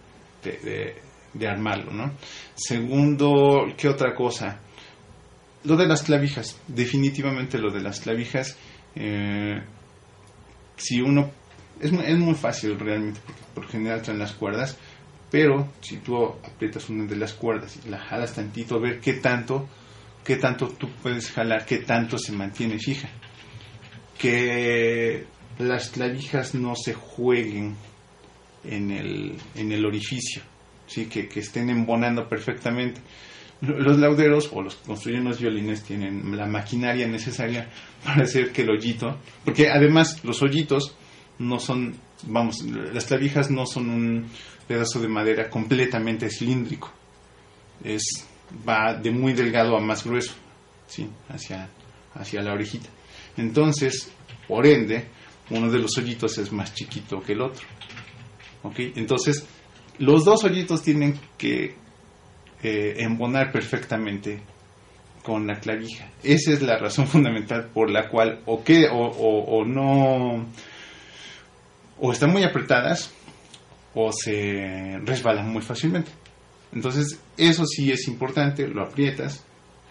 de 1.33 1.47
armarlo, 1.47 1.93
¿no? 1.93 2.11
Segundo, 2.53 3.65
¿qué 3.75 3.89
otra 3.89 4.13
cosa? 4.13 4.59
lo 5.63 5.75
de 5.75 5.87
las 5.87 6.03
clavijas, 6.03 6.57
definitivamente 6.67 7.57
lo 7.57 7.71
de 7.71 7.81
las 7.81 7.99
clavijas, 7.99 8.55
eh, 8.95 9.61
si 10.79 11.01
uno, 11.01 11.31
es, 11.79 11.91
es 11.91 12.17
muy 12.17 12.35
fácil 12.35 12.77
realmente, 12.79 13.19
porque 13.25 13.41
por 13.53 13.67
general 13.67 14.01
traen 14.01 14.19
las 14.19 14.33
cuerdas, 14.33 14.77
pero 15.31 15.71
si 15.81 15.97
tú 15.97 16.23
aprietas 16.25 16.89
una 16.89 17.05
de 17.05 17.15
las 17.15 17.33
cuerdas 17.33 17.77
y 17.85 17.89
la 17.89 17.99
jalas 17.99 18.33
tantito, 18.33 18.75
a 18.75 18.79
ver 18.79 18.99
qué 18.99 19.13
tanto, 19.13 19.67
qué 20.23 20.37
tanto 20.37 20.69
tú 20.69 20.89
puedes 21.03 21.31
jalar, 21.31 21.65
qué 21.65 21.77
tanto 21.79 22.17
se 22.17 22.31
mantiene 22.31 22.79
fija. 22.79 23.09
Que 24.17 25.25
las 25.59 25.89
clavijas 25.89 26.55
no 26.55 26.75
se 26.75 26.93
jueguen 26.93 27.75
en 28.63 28.91
el, 28.91 29.35
en 29.55 29.71
el 29.71 29.85
orificio, 29.85 30.41
¿sí? 30.87 31.05
que, 31.05 31.29
que 31.29 31.41
estén 31.41 31.69
embonando 31.69 32.27
perfectamente. 32.27 32.99
Los 33.61 33.99
lauderos 33.99 34.49
o 34.53 34.61
los 34.61 34.75
que 34.75 34.87
construyen 34.87 35.25
los 35.25 35.39
violines 35.39 35.83
tienen 35.83 36.35
la 36.35 36.45
maquinaria 36.45 37.07
necesaria 37.07 37.69
para 38.03 38.23
hacer 38.23 38.51
que 38.51 38.61
el 38.61 38.69
hoyito, 38.69 39.17
porque 39.43 39.69
además 39.69 40.23
los 40.23 40.41
hoyitos 40.41 40.95
no 41.39 41.59
son, 41.59 41.95
vamos, 42.23 42.61
las 42.63 43.05
clavijas 43.05 43.49
no 43.49 43.65
son 43.65 43.89
un 43.89 44.25
pedazo 44.67 44.99
de 44.99 45.07
madera 45.07 45.49
completamente 45.49 46.29
cilíndrico, 46.29 46.91
es 47.83 48.03
va 48.67 48.93
de 48.93 49.11
muy 49.11 49.33
delgado 49.33 49.75
a 49.75 49.79
más 49.79 50.03
grueso, 50.03 50.33
sí, 50.87 51.07
hacia 51.29 51.69
hacia 52.15 52.41
la 52.41 52.53
orejita. 52.53 52.89
Entonces, 53.37 54.11
por 54.47 54.65
ende, 54.65 55.05
uno 55.51 55.71
de 55.71 55.79
los 55.79 55.97
hoyitos 55.97 56.37
es 56.37 56.51
más 56.51 56.73
chiquito 56.73 57.21
que 57.21 57.33
el 57.33 57.41
otro. 57.41 57.65
¿Ok? 58.63 58.75
Entonces, 58.95 59.45
los 59.99 60.25
dos 60.25 60.43
hoyitos 60.43 60.81
tienen 60.81 61.17
que 61.37 61.75
eh, 62.63 62.95
embonar 62.97 63.51
perfectamente 63.51 64.41
con 65.23 65.45
la 65.47 65.59
clavija. 65.59 66.09
Esa 66.23 66.51
es 66.51 66.61
la 66.61 66.77
razón 66.77 67.07
fundamental 67.13 67.69
por 67.73 67.89
la 67.89 68.09
cual 68.09 68.41
o, 68.47 68.63
que, 68.63 68.87
o, 68.89 68.97
o- 68.97 69.59
o 69.59 69.65
no 69.65 70.45
o 71.99 72.11
están 72.11 72.31
muy 72.31 72.43
apretadas 72.43 73.11
o 73.93 74.11
se 74.11 74.99
resbalan 75.03 75.49
muy 75.51 75.61
fácilmente. 75.61 76.11
Entonces, 76.71 77.19
eso 77.37 77.65
sí 77.65 77.91
es 77.91 78.07
importante, 78.07 78.67
lo 78.67 78.83
aprietas, 78.83 79.43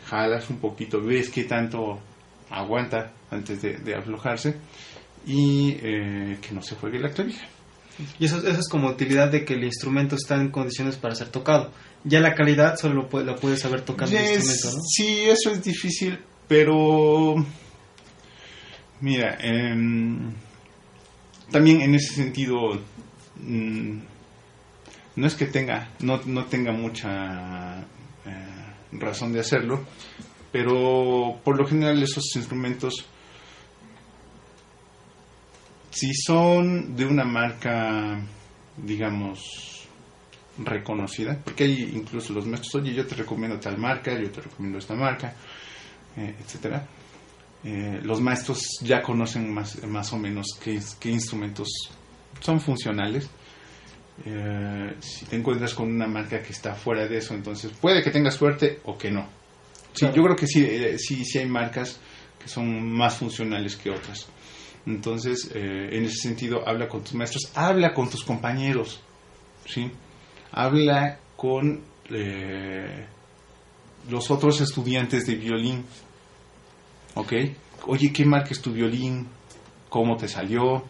jalas 0.06 0.48
un 0.48 0.58
poquito, 0.58 1.00
ves 1.00 1.28
qué 1.28 1.44
tanto 1.44 1.98
aguanta 2.50 3.12
antes 3.30 3.60
de, 3.60 3.78
de 3.78 3.94
aflojarse 3.94 4.56
y 5.26 5.76
eh, 5.82 6.38
que 6.40 6.54
no 6.54 6.62
se 6.62 6.76
juegue 6.76 6.98
la 6.98 7.10
clavija. 7.10 7.46
Y 8.18 8.26
eso, 8.26 8.38
eso 8.38 8.60
es 8.60 8.68
como 8.68 8.88
utilidad 8.88 9.30
de 9.30 9.44
que 9.44 9.54
el 9.54 9.64
instrumento 9.64 10.14
está 10.14 10.36
en 10.36 10.50
condiciones 10.50 10.96
para 10.96 11.16
ser 11.16 11.28
tocado. 11.30 11.72
Ya 12.04 12.20
la 12.20 12.34
calidad 12.34 12.76
solo 12.76 13.08
lo, 13.10 13.20
lo 13.22 13.36
puedes 13.36 13.60
saber 13.60 13.82
tocando 13.82 14.16
el 14.16 14.34
instrumento, 14.34 14.78
¿no? 14.78 14.82
Sí, 14.88 15.24
eso 15.28 15.50
es 15.50 15.62
difícil, 15.64 16.18
pero 16.46 17.34
mira, 19.00 19.36
em, 19.40 20.32
también 21.50 21.80
en 21.82 21.94
ese 21.94 22.14
sentido 22.14 22.80
mm, 23.40 23.98
no 25.16 25.26
es 25.26 25.34
que 25.34 25.46
tenga, 25.46 25.90
no, 26.00 26.20
no 26.26 26.44
tenga 26.44 26.72
mucha 26.72 27.80
eh, 27.80 28.74
razón 28.92 29.32
de 29.32 29.40
hacerlo, 29.40 29.84
pero 30.52 31.40
por 31.44 31.58
lo 31.58 31.66
general 31.66 32.02
esos 32.02 32.24
instrumentos 32.36 33.06
si 35.90 36.14
son 36.14 36.94
de 36.94 37.04
una 37.04 37.24
marca, 37.24 38.20
digamos, 38.76 39.88
reconocida, 40.58 41.36
porque 41.42 41.64
hay 41.64 41.90
incluso 41.94 42.32
los 42.32 42.46
maestros, 42.46 42.82
oye, 42.82 42.94
yo 42.94 43.04
te 43.04 43.16
recomiendo 43.16 43.58
tal 43.58 43.78
marca, 43.78 44.12
yo 44.12 44.30
te 44.30 44.42
recomiendo 44.42 44.78
esta 44.78 44.94
marca, 44.94 45.34
eh, 46.16 46.36
etcétera. 46.40 46.86
Eh, 47.64 48.00
los 48.04 48.20
maestros 48.20 48.78
ya 48.82 49.02
conocen 49.02 49.52
más, 49.52 49.82
más 49.84 50.12
o 50.12 50.16
menos 50.18 50.46
qué, 50.62 50.80
qué 51.00 51.10
instrumentos 51.10 51.68
son 52.40 52.60
funcionales. 52.60 53.28
Eh, 54.24 54.94
si 55.00 55.26
te 55.26 55.36
encuentras 55.36 55.74
con 55.74 55.88
una 55.92 56.06
marca 56.06 56.42
que 56.42 56.52
está 56.52 56.74
fuera 56.74 57.06
de 57.06 57.18
eso, 57.18 57.34
entonces 57.34 57.70
puede 57.80 58.02
que 58.02 58.10
tengas 58.10 58.34
suerte 58.34 58.80
o 58.84 58.96
que 58.98 59.10
no. 59.10 59.26
Sí, 59.92 60.00
Claro. 60.00 60.14
yo 60.14 60.22
creo 60.24 60.36
que 60.36 60.46
sí, 60.46 60.64
eh, 60.64 60.98
sí, 60.98 61.24
sí 61.24 61.38
hay 61.38 61.46
marcas 61.46 61.98
que 62.40 62.48
son 62.48 62.90
más 62.92 63.16
funcionales 63.16 63.76
que 63.76 63.90
otras. 63.90 64.26
Entonces, 64.86 65.50
eh, 65.54 65.88
en 65.92 66.04
ese 66.04 66.16
sentido, 66.16 66.66
habla 66.66 66.88
con 66.88 67.02
tus 67.02 67.14
maestros, 67.14 67.50
habla 67.54 67.92
con 67.92 68.08
tus 68.08 68.24
compañeros, 68.24 69.00
¿sí? 69.66 69.90
Habla 70.52 71.18
con 71.36 71.82
los 74.08 74.30
otros 74.30 74.60
estudiantes 74.62 75.26
de 75.26 75.34
violín, 75.34 75.84
¿ok? 77.14 77.32
Oye, 77.86 78.12
¿qué 78.12 78.24
marca 78.24 78.50
es 78.50 78.60
tu 78.60 78.72
violín? 78.72 79.26
¿Cómo 79.88 80.16
te 80.16 80.28
salió? 80.28 80.84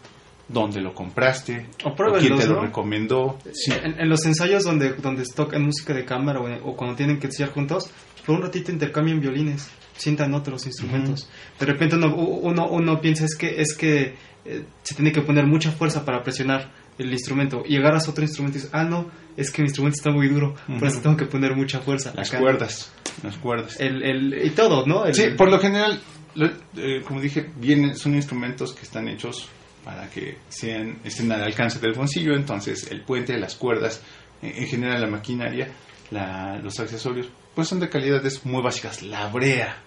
¿Dónde 0.49 0.81
lo 0.81 0.95
compraste? 0.95 1.67
O 1.85 1.91
¿O 1.91 1.95
pruébenlos, 1.95 2.27
¿Quién 2.27 2.39
te 2.39 2.47
lo 2.47 2.57
¿no? 2.57 2.63
recomendó? 2.63 3.39
Sí. 3.53 3.71
En, 3.73 4.01
en 4.01 4.09
los 4.09 4.25
ensayos 4.25 4.65
donde, 4.65 4.95
donde 4.95 5.25
tocan 5.35 5.63
música 5.63 5.93
de 5.93 6.05
cámara 6.05 6.41
o, 6.41 6.71
o 6.71 6.77
cuando 6.77 6.97
tienen 6.97 7.19
que 7.19 7.27
ensayar 7.27 7.53
juntos, 7.53 7.91
por 8.25 8.37
un 8.37 8.43
ratito 8.43 8.73
intercambian 8.73 9.21
violines, 9.21 9.69
sientan 9.97 10.33
otros 10.35 10.65
instrumentos. 10.67 11.29
De 11.61 11.67
repente 11.67 11.97
uno, 11.97 12.15
uno, 12.15 12.69
uno 12.69 13.01
piensa 13.01 13.25
es 13.27 13.37
que, 13.37 13.61
es 13.61 13.77
que 13.77 14.15
eh, 14.45 14.65
se 14.83 14.95
tiene 14.95 15.13
que 15.13 15.21
poner 15.21 15.47
mucha 15.47 15.71
fuerza 15.71 16.05
para 16.05 16.23
presionar 16.23 16.71
el 16.99 17.13
instrumento 17.13 17.63
y 17.67 17.77
agarras 17.77 18.09
otro 18.09 18.25
instrumento 18.25 18.57
y 18.59 18.61
dices, 18.63 18.75
ah, 18.75 18.85
no, 18.85 19.07
es 19.39 19.51
que 19.51 19.63
mi 19.63 19.69
instrumento 19.69 19.97
está 19.97 20.11
muy 20.11 20.29
duro, 20.29 20.55
por 20.79 20.89
eso 20.89 21.01
tengo 21.01 21.17
que 21.17 21.25
poner 21.27 21.55
mucha 21.57 21.81
fuerza. 21.81 22.13
Las 22.15 22.29
Acá. 22.29 22.41
cuerdas, 22.41 22.93
las 23.23 23.37
cuerdas. 23.39 23.81
El, 23.81 24.03
el, 24.03 24.47
y 24.47 24.51
todo, 24.51 24.85
¿no? 24.87 25.07
El- 25.07 25.15
Sí, 25.15 25.29
por 25.37 25.51
lo 25.51 25.59
general, 25.59 26.01
lo- 26.35 26.51
eh, 26.77 27.03
como 27.07 27.21
dije, 27.21 27.49
vienen, 27.57 27.97
son 27.97 28.15
instrumentos 28.15 28.75
que 28.75 28.83
están 28.83 29.09
hechos 29.09 29.49
para 29.85 30.11
que 30.11 30.37
sean, 30.49 30.99
estén 31.05 31.31
al 31.33 31.43
alcance 31.43 31.79
del 31.79 31.93
bolsillo, 31.95 32.35
entonces 32.35 32.91
el 32.91 33.03
puente, 33.03 33.39
las 33.39 33.55
cuerdas, 33.55 34.03
en, 34.43 34.57
en 34.63 34.67
general 34.67 35.01
la 35.01 35.07
maquinaria, 35.09 35.69
la- 36.11 36.59
los 36.63 36.79
accesorios, 36.81 37.29
pues 37.55 37.69
son 37.69 37.81
de 37.81 37.89
calidades 37.89 38.45
muy 38.45 38.63
básicas. 38.63 39.03
La 39.03 39.29
brea. 39.29 39.83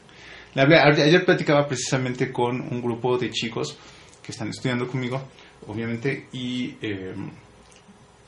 La 0.53 0.65
brea, 0.65 0.83
ayer 0.85 1.05
ayer 1.07 1.25
platicaba 1.25 1.67
precisamente 1.67 2.31
con 2.31 2.59
un 2.61 2.81
grupo 2.81 3.17
de 3.17 3.29
chicos 3.31 3.77
que 4.23 4.31
están 4.31 4.49
estudiando 4.49 4.87
conmigo, 4.87 5.21
obviamente, 5.67 6.27
y 6.33 6.75
eh, 6.81 7.13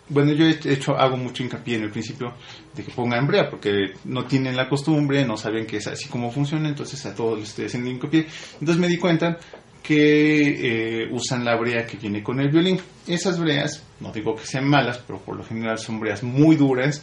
bueno, 0.09 0.33
yo 0.33 0.45
he 0.45 0.73
hecho, 0.73 0.97
hago 0.97 1.17
mucho 1.17 1.43
hincapié 1.43 1.75
en 1.75 1.83
el 1.83 1.91
principio 1.91 2.33
de 2.75 2.83
que 2.83 2.91
pongan 2.91 3.25
brea, 3.25 3.49
porque 3.49 3.93
no 4.05 4.25
tienen 4.25 4.55
la 4.55 4.67
costumbre, 4.67 5.25
no 5.25 5.37
saben 5.37 5.65
que 5.65 5.77
es 5.77 5.87
así 5.87 6.09
como 6.09 6.31
funciona, 6.31 6.67
entonces 6.67 7.05
a 7.05 7.15
todos 7.15 7.39
les 7.39 7.49
estoy 7.49 7.65
haciendo 7.65 7.89
hincapié. 7.89 8.27
Entonces 8.59 8.77
me 8.77 8.87
di 8.87 8.97
cuenta 8.97 9.37
que 9.81 11.03
eh, 11.03 11.07
usan 11.11 11.43
la 11.43 11.55
brea 11.55 11.85
que 11.85 11.97
viene 11.97 12.23
con 12.23 12.39
el 12.39 12.49
violín. 12.49 12.79
Esas 13.07 13.39
breas, 13.39 13.83
no 13.99 14.11
digo 14.11 14.35
que 14.35 14.45
sean 14.45 14.67
malas, 14.67 14.99
pero 15.05 15.19
por 15.19 15.35
lo 15.35 15.43
general 15.43 15.77
son 15.77 15.99
breas 15.99 16.23
muy 16.23 16.55
duras, 16.55 17.01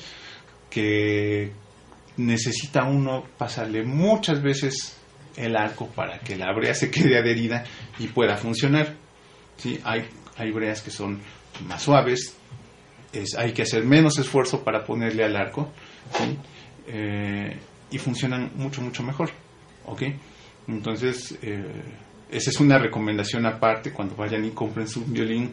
que 0.68 1.52
necesita 2.16 2.84
uno 2.84 3.24
pasarle 3.36 3.82
muchas 3.82 4.42
veces 4.42 4.96
el 5.36 5.56
arco 5.56 5.88
para 5.88 6.18
que 6.18 6.36
la 6.36 6.52
brea 6.52 6.74
se 6.74 6.90
quede 6.90 7.18
adherida 7.18 7.64
y 7.98 8.08
pueda 8.08 8.36
funcionar. 8.36 8.94
¿sí? 9.56 9.78
Hay, 9.84 10.06
hay 10.36 10.50
breas 10.50 10.80
que 10.82 10.90
son 10.90 11.20
más 11.66 11.82
suaves, 11.82 12.34
es, 13.12 13.34
hay 13.36 13.52
que 13.52 13.62
hacer 13.62 13.84
menos 13.84 14.18
esfuerzo 14.18 14.62
para 14.62 14.84
ponerle 14.84 15.24
al 15.24 15.36
arco. 15.36 15.70
Eh, 16.86 17.56
y 17.90 17.98
funcionan 17.98 18.52
mucho, 18.56 18.82
mucho 18.82 19.02
mejor. 19.02 19.30
¿ok? 19.86 20.02
Entonces, 20.68 21.38
eh, 21.42 21.64
esa 22.30 22.50
es 22.50 22.60
una 22.60 22.78
recomendación 22.78 23.46
aparte 23.46 23.92
cuando 23.92 24.14
vayan 24.14 24.44
y 24.44 24.50
compren 24.50 24.88
su 24.88 25.04
violín. 25.04 25.52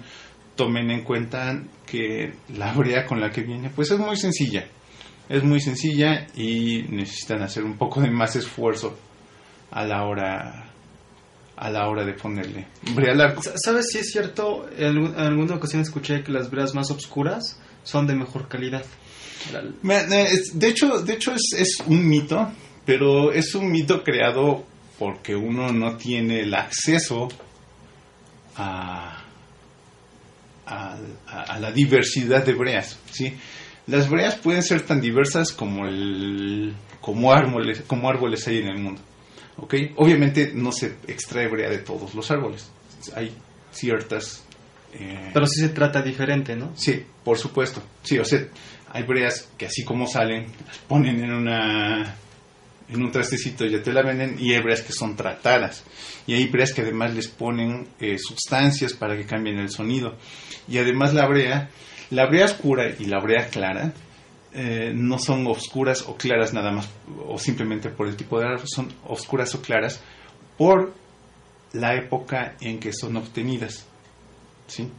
Tomen 0.55 0.89
en 0.89 1.03
cuenta 1.03 1.61
que 1.85 2.33
la 2.55 2.73
brea 2.73 3.05
con 3.05 3.21
la 3.21 3.29
que 3.29 3.41
viene, 3.41 3.69
pues 3.69 3.91
es 3.91 3.99
muy 3.99 4.15
sencilla. 4.15 4.65
Es 5.29 5.43
muy 5.43 5.59
sencilla 5.59 6.27
y 6.35 6.83
necesitan 6.89 7.43
hacer 7.43 7.63
un 7.63 7.77
poco 7.77 8.01
de 8.01 8.09
más 8.09 8.35
esfuerzo 8.35 8.97
a 9.71 9.85
la 9.85 10.05
hora 10.05 10.66
a 11.57 11.69
la 11.71 11.87
hora 11.89 12.05
de 12.05 12.13
ponerle 12.13 12.67
brea 12.93 13.13
al 13.13 13.21
arco. 13.21 13.41
Sa- 13.43 13.53
¿Sabes 13.57 13.87
si 13.91 13.97
es 13.97 14.11
cierto? 14.11 14.69
En, 14.77 15.15
alguna 15.19 15.55
ocasión 15.55 15.81
escuché 15.81 16.23
que 16.23 16.31
las 16.31 16.49
breas 16.51 16.73
más 16.75 16.89
oscuras 16.91 17.59
son 17.83 18.05
de 18.07 18.15
mejor 18.15 18.47
calidad. 18.47 18.85
De 20.53 20.67
hecho, 20.67 20.99
de 21.01 21.13
hecho 21.13 21.33
es, 21.33 21.41
es 21.57 21.77
un 21.87 22.07
mito, 22.07 22.51
pero 22.85 23.31
es 23.31 23.53
un 23.55 23.71
mito 23.71 24.03
creado 24.03 24.65
porque 24.99 25.35
uno 25.35 25.71
no 25.71 25.95
tiene 25.97 26.41
el 26.41 26.53
acceso 26.53 27.27
a, 28.55 29.23
a- 30.65 30.97
a 31.27 31.59
la 31.59 31.71
diversidad 31.71 32.45
de 32.45 32.53
breas, 32.53 32.97
¿sí? 33.11 33.33
Las 33.87 34.09
breas 34.09 34.35
pueden 34.35 34.63
ser 34.63 34.81
tan 34.81 34.99
diversas 34.99 35.51
como 35.53 35.87
el 35.87 36.73
como 36.99 37.31
árboles, 37.31 37.83
como 37.87 38.09
árboles 38.09 38.45
hay 38.47 38.57
en 38.57 38.67
el 38.67 38.79
mundo. 38.79 39.01
¿Ok? 39.57 39.75
Obviamente 39.95 40.51
no 40.53 40.71
se 40.71 40.95
extrae 41.07 41.47
brea 41.47 41.69
de 41.69 41.79
todos 41.79 42.15
los 42.15 42.29
árboles. 42.31 42.69
Hay 43.15 43.31
ciertas 43.71 44.43
eh, 44.93 45.31
Pero 45.33 45.45
sí 45.45 45.61
se 45.61 45.69
trata 45.69 46.01
diferente, 46.01 46.55
¿no? 46.55 46.71
Sí, 46.75 47.03
por 47.23 47.37
supuesto. 47.37 47.81
Sí, 48.03 48.17
o 48.17 48.25
sea, 48.25 48.45
hay 48.91 49.03
breas 49.03 49.49
que 49.57 49.65
así 49.65 49.83
como 49.83 50.07
salen, 50.07 50.47
las 50.65 50.77
ponen 50.79 51.23
en 51.23 51.33
una 51.33 52.15
en 52.89 53.03
un 53.03 53.11
trastecito 53.11 53.65
ya 53.65 53.83
te 53.83 53.91
la 53.91 54.01
venden 54.01 54.37
y 54.39 54.53
hay 54.53 54.61
breas 54.61 54.81
que 54.81 54.93
son 54.93 55.17
tratadas 55.17 55.83
y 56.25 56.35
hay 56.35 56.47
breas 56.47 56.73
que 56.73 56.83
además 56.83 57.13
les 57.13 57.27
ponen 57.27 57.85
eh, 57.99 58.17
sustancias 58.17 58.93
para 58.93 59.17
que 59.17 59.25
cambien 59.25 59.57
el 59.59 59.69
sonido 59.69 60.15
y 60.69 60.77
además 60.77 61.13
la 61.13 61.27
brea 61.27 61.69
la 62.11 62.27
brea 62.27 62.45
oscura 62.45 62.89
y 62.97 63.03
la 63.03 63.19
brea 63.19 63.49
clara 63.49 63.91
eh, 64.53 64.91
no 64.95 65.19
son 65.19 65.45
oscuras 65.47 66.03
o 66.07 66.15
claras 66.15 66.53
nada 66.53 66.71
más 66.71 66.89
o 67.27 67.37
simplemente 67.37 67.89
por 67.89 68.07
el 68.07 68.15
tipo 68.15 68.39
de 68.39 68.45
árbol 68.47 68.67
son 68.67 68.93
oscuras 69.07 69.53
o 69.55 69.61
claras 69.61 70.01
por 70.57 70.93
la 71.73 71.95
época 71.95 72.55
en 72.61 72.79
que 72.79 72.93
son 72.93 73.17
obtenidas 73.17 73.85
¿sí? 74.67 74.89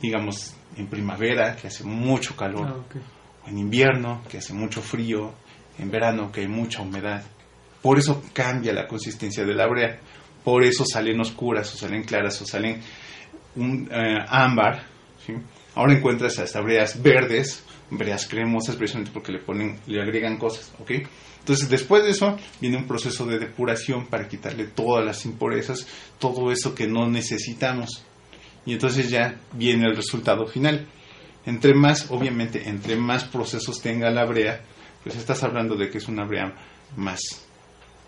digamos 0.00 0.54
en 0.76 0.86
primavera 0.86 1.56
que 1.56 1.66
hace 1.66 1.84
mucho 1.84 2.36
calor 2.36 2.66
Ah, 2.68 3.00
o 3.44 3.48
en 3.48 3.58
invierno 3.58 4.22
que 4.28 4.38
hace 4.38 4.52
mucho 4.52 4.80
frío 4.80 5.32
en 5.78 5.90
verano 5.90 6.30
que 6.32 6.40
hay 6.40 6.48
mucha 6.48 6.82
humedad. 6.82 7.22
Por 7.82 7.98
eso 7.98 8.22
cambia 8.32 8.72
la 8.72 8.86
consistencia 8.86 9.44
de 9.44 9.54
la 9.54 9.66
brea. 9.66 9.98
Por 10.44 10.64
eso 10.64 10.84
salen 10.84 11.20
oscuras 11.20 11.72
o 11.72 11.76
salen 11.76 12.02
claras 12.04 12.40
o 12.42 12.46
salen 12.46 12.80
un 13.56 13.88
eh, 13.90 14.18
ámbar. 14.28 14.82
¿sí? 15.24 15.34
Ahora 15.74 15.94
encuentras 15.94 16.38
hasta 16.38 16.60
breas 16.60 17.00
verdes, 17.00 17.64
breas 17.90 18.26
cremosas, 18.26 18.76
precisamente 18.76 19.12
porque 19.12 19.32
le 19.32 19.38
ponen, 19.38 19.78
le 19.86 20.02
agregan 20.02 20.36
cosas, 20.36 20.72
¿ok? 20.80 20.92
Entonces 21.40 21.68
después 21.68 22.04
de 22.04 22.10
eso 22.10 22.36
viene 22.60 22.76
un 22.76 22.86
proceso 22.86 23.24
de 23.26 23.38
depuración 23.38 24.06
para 24.06 24.28
quitarle 24.28 24.66
todas 24.66 25.04
las 25.04 25.24
impurezas, 25.24 25.86
todo 26.18 26.52
eso 26.52 26.74
que 26.74 26.86
no 26.86 27.08
necesitamos. 27.08 28.04
Y 28.66 28.74
entonces 28.74 29.08
ya 29.08 29.40
viene 29.52 29.86
el 29.86 29.96
resultado 29.96 30.46
final. 30.46 30.86
Entre 31.46 31.72
más, 31.72 32.10
obviamente, 32.10 32.68
entre 32.68 32.96
más 32.96 33.24
procesos 33.24 33.80
tenga 33.80 34.10
la 34.10 34.26
brea, 34.26 34.60
pues 35.02 35.16
estás 35.16 35.42
hablando 35.42 35.74
de 35.76 35.88
que 35.88 35.98
es 35.98 36.08
una 36.08 36.24
brea 36.24 36.54
más, 36.96 37.20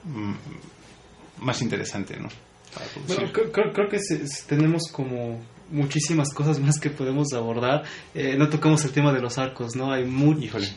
mm, 0.05 0.35
más 1.39 1.63
interesante, 1.63 2.19
¿no? 2.19 2.29
Bueno, 3.07 3.33
creo, 3.33 3.53
creo- 3.53 3.73
creo 3.73 3.89
que 3.89 3.99
se- 3.99 4.27
se- 4.27 4.47
tenemos 4.47 4.83
como 4.93 5.41
muchísimas 5.71 6.33
cosas 6.35 6.59
más 6.59 6.79
que 6.81 6.91
podemos 6.91 7.33
abordar. 7.33 7.85
Eh, 8.15 8.35
no 8.37 8.49
tocamos 8.49 8.85
el 8.85 8.91
tema 8.93 9.12
de 9.12 9.21
los 9.21 9.39
arcos, 9.39 9.77
¿no? 9.77 9.93
Hay 9.93 10.05
muy... 10.05 10.45
Híjole. 10.45 10.69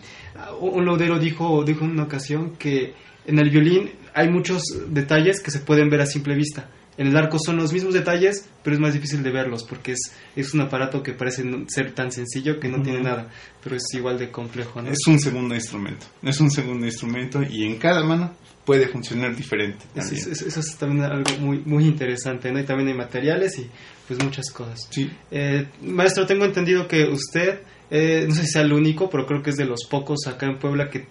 Un 0.59 0.85
laudero 0.85 1.19
dijo, 1.19 1.63
dijo 1.63 1.83
en 1.85 1.91
una 1.91 2.03
ocasión 2.03 2.55
que 2.57 2.93
en 3.25 3.39
el 3.39 3.50
violín 3.50 3.91
hay 4.13 4.29
muchos 4.29 4.62
detalles 4.89 5.41
que 5.41 5.51
se 5.51 5.59
pueden 5.59 5.89
ver 5.89 6.01
a 6.01 6.05
simple 6.05 6.35
vista. 6.35 6.69
En 6.97 7.07
el 7.07 7.17
arco 7.17 7.38
son 7.43 7.57
los 7.57 7.73
mismos 7.73 7.93
detalles, 7.93 8.47
pero 8.63 8.75
es 8.75 8.79
más 8.79 8.93
difícil 8.93 9.23
de 9.23 9.31
verlos 9.31 9.63
porque 9.67 9.93
es, 9.93 10.00
es 10.35 10.53
un 10.53 10.62
aparato 10.62 11.01
que 11.01 11.13
parece 11.13 11.43
ser 11.67 11.91
tan 11.93 12.12
sencillo 12.12 12.59
que 12.59 12.69
no 12.69 12.81
tiene 12.83 13.00
Ujú. 13.00 13.07
nada, 13.07 13.29
pero 13.63 13.75
es 13.75 13.83
igual 13.93 14.19
de 14.19 14.29
complejo, 14.29 14.81
¿no? 14.81 14.89
Es 14.91 15.00
un 15.07 15.19
segundo 15.19 15.55
instrumento. 15.55 16.05
Es 16.21 16.39
un 16.39 16.51
segundo 16.51 16.85
instrumento 16.85 17.41
y 17.41 17.63
en 17.63 17.77
cada 17.77 18.03
mano 18.03 18.33
puede 18.63 18.88
funcionar 18.88 19.35
diferente. 19.35 19.83
Eso, 19.95 20.13
es- 20.13 20.41
eso 20.41 20.59
es 20.59 20.75
también 20.77 21.03
algo 21.03 21.29
muy, 21.39 21.59
muy 21.65 21.85
interesante, 21.85 22.51
¿no? 22.51 22.59
Y 22.59 22.63
también 22.63 22.89
hay 22.89 22.93
materiales 22.95 23.57
y 23.59 23.69
pues 24.07 24.23
muchas 24.23 24.50
cosas. 24.51 24.88
Sí, 24.89 25.09
Eh, 25.31 25.67
maestro, 25.81 26.25
tengo 26.25 26.45
entendido 26.45 26.88
que 26.88 27.05
usted, 27.05 27.59
eh, 27.91 28.25
no 28.27 28.33
sé 28.35 28.43
si 28.45 28.51
sea 28.51 28.62
el 28.62 28.71
único, 28.71 29.09
pero 29.09 29.25
creo 29.25 29.41
que 29.41 29.50
es 29.50 29.55
de 29.57 29.65
los 29.65 29.85
pocos 29.89 30.27
acá 30.27 30.45
en 30.45 30.59
Puebla 30.59 30.89
que, 30.89 31.07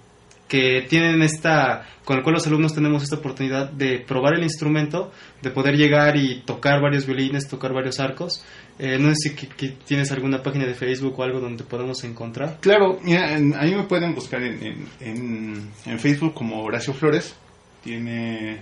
que 0.53 0.85
tienen 0.87 1.23
esta, 1.23 1.87
con 2.05 2.19
el 2.19 2.23
cual 2.23 2.35
los 2.35 2.47
alumnos 2.47 2.75
tenemos 2.75 3.03
esta 3.03 3.17
oportunidad 3.17 3.71
de 3.71 4.01
probar 4.01 4.35
el 4.35 4.43
instrumento, 4.43 5.11
de 5.41 5.51
poder 5.51 5.77
llegar 5.79 6.15
y 6.19 6.43
tocar 6.45 6.83
varios 6.83 7.07
violines, 7.07 7.49
tocar 7.49 7.73
varios 7.73 7.99
arcos. 8.01 8.45
Eh, 8.79 8.99
no 8.99 9.09
sé 9.15 9.31
si 9.31 9.35
que- 9.35 9.49
que 9.49 9.69
tienes 9.87 10.13
alguna 10.13 10.43
página 10.43 10.67
de 10.67 10.75
Facebook 10.75 11.19
o 11.19 11.23
algo 11.23 11.41
donde 11.41 11.65
podamos 11.65 12.05
encontrar. 12.05 12.59
Claro, 12.61 12.99
mira, 13.03 13.33
en- 13.35 13.49
me 13.51 13.83
pueden 13.85 14.15
buscar 14.15 14.43
en, 14.43 14.87
en- 15.01 15.71
en 15.87 15.99
Facebook 15.99 16.35
como 16.35 16.63
Horacio 16.63 16.93
Flores. 16.93 17.35
Tiene 17.83 18.59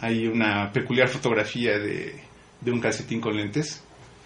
ahí 0.00 0.26
una 0.26 0.70
peculiar 0.70 1.08
fotografía 1.08 1.78
de, 1.78 2.14
de 2.60 2.70
un 2.70 2.78
calcetín 2.78 3.22
con 3.22 3.34
lentes. 3.34 3.82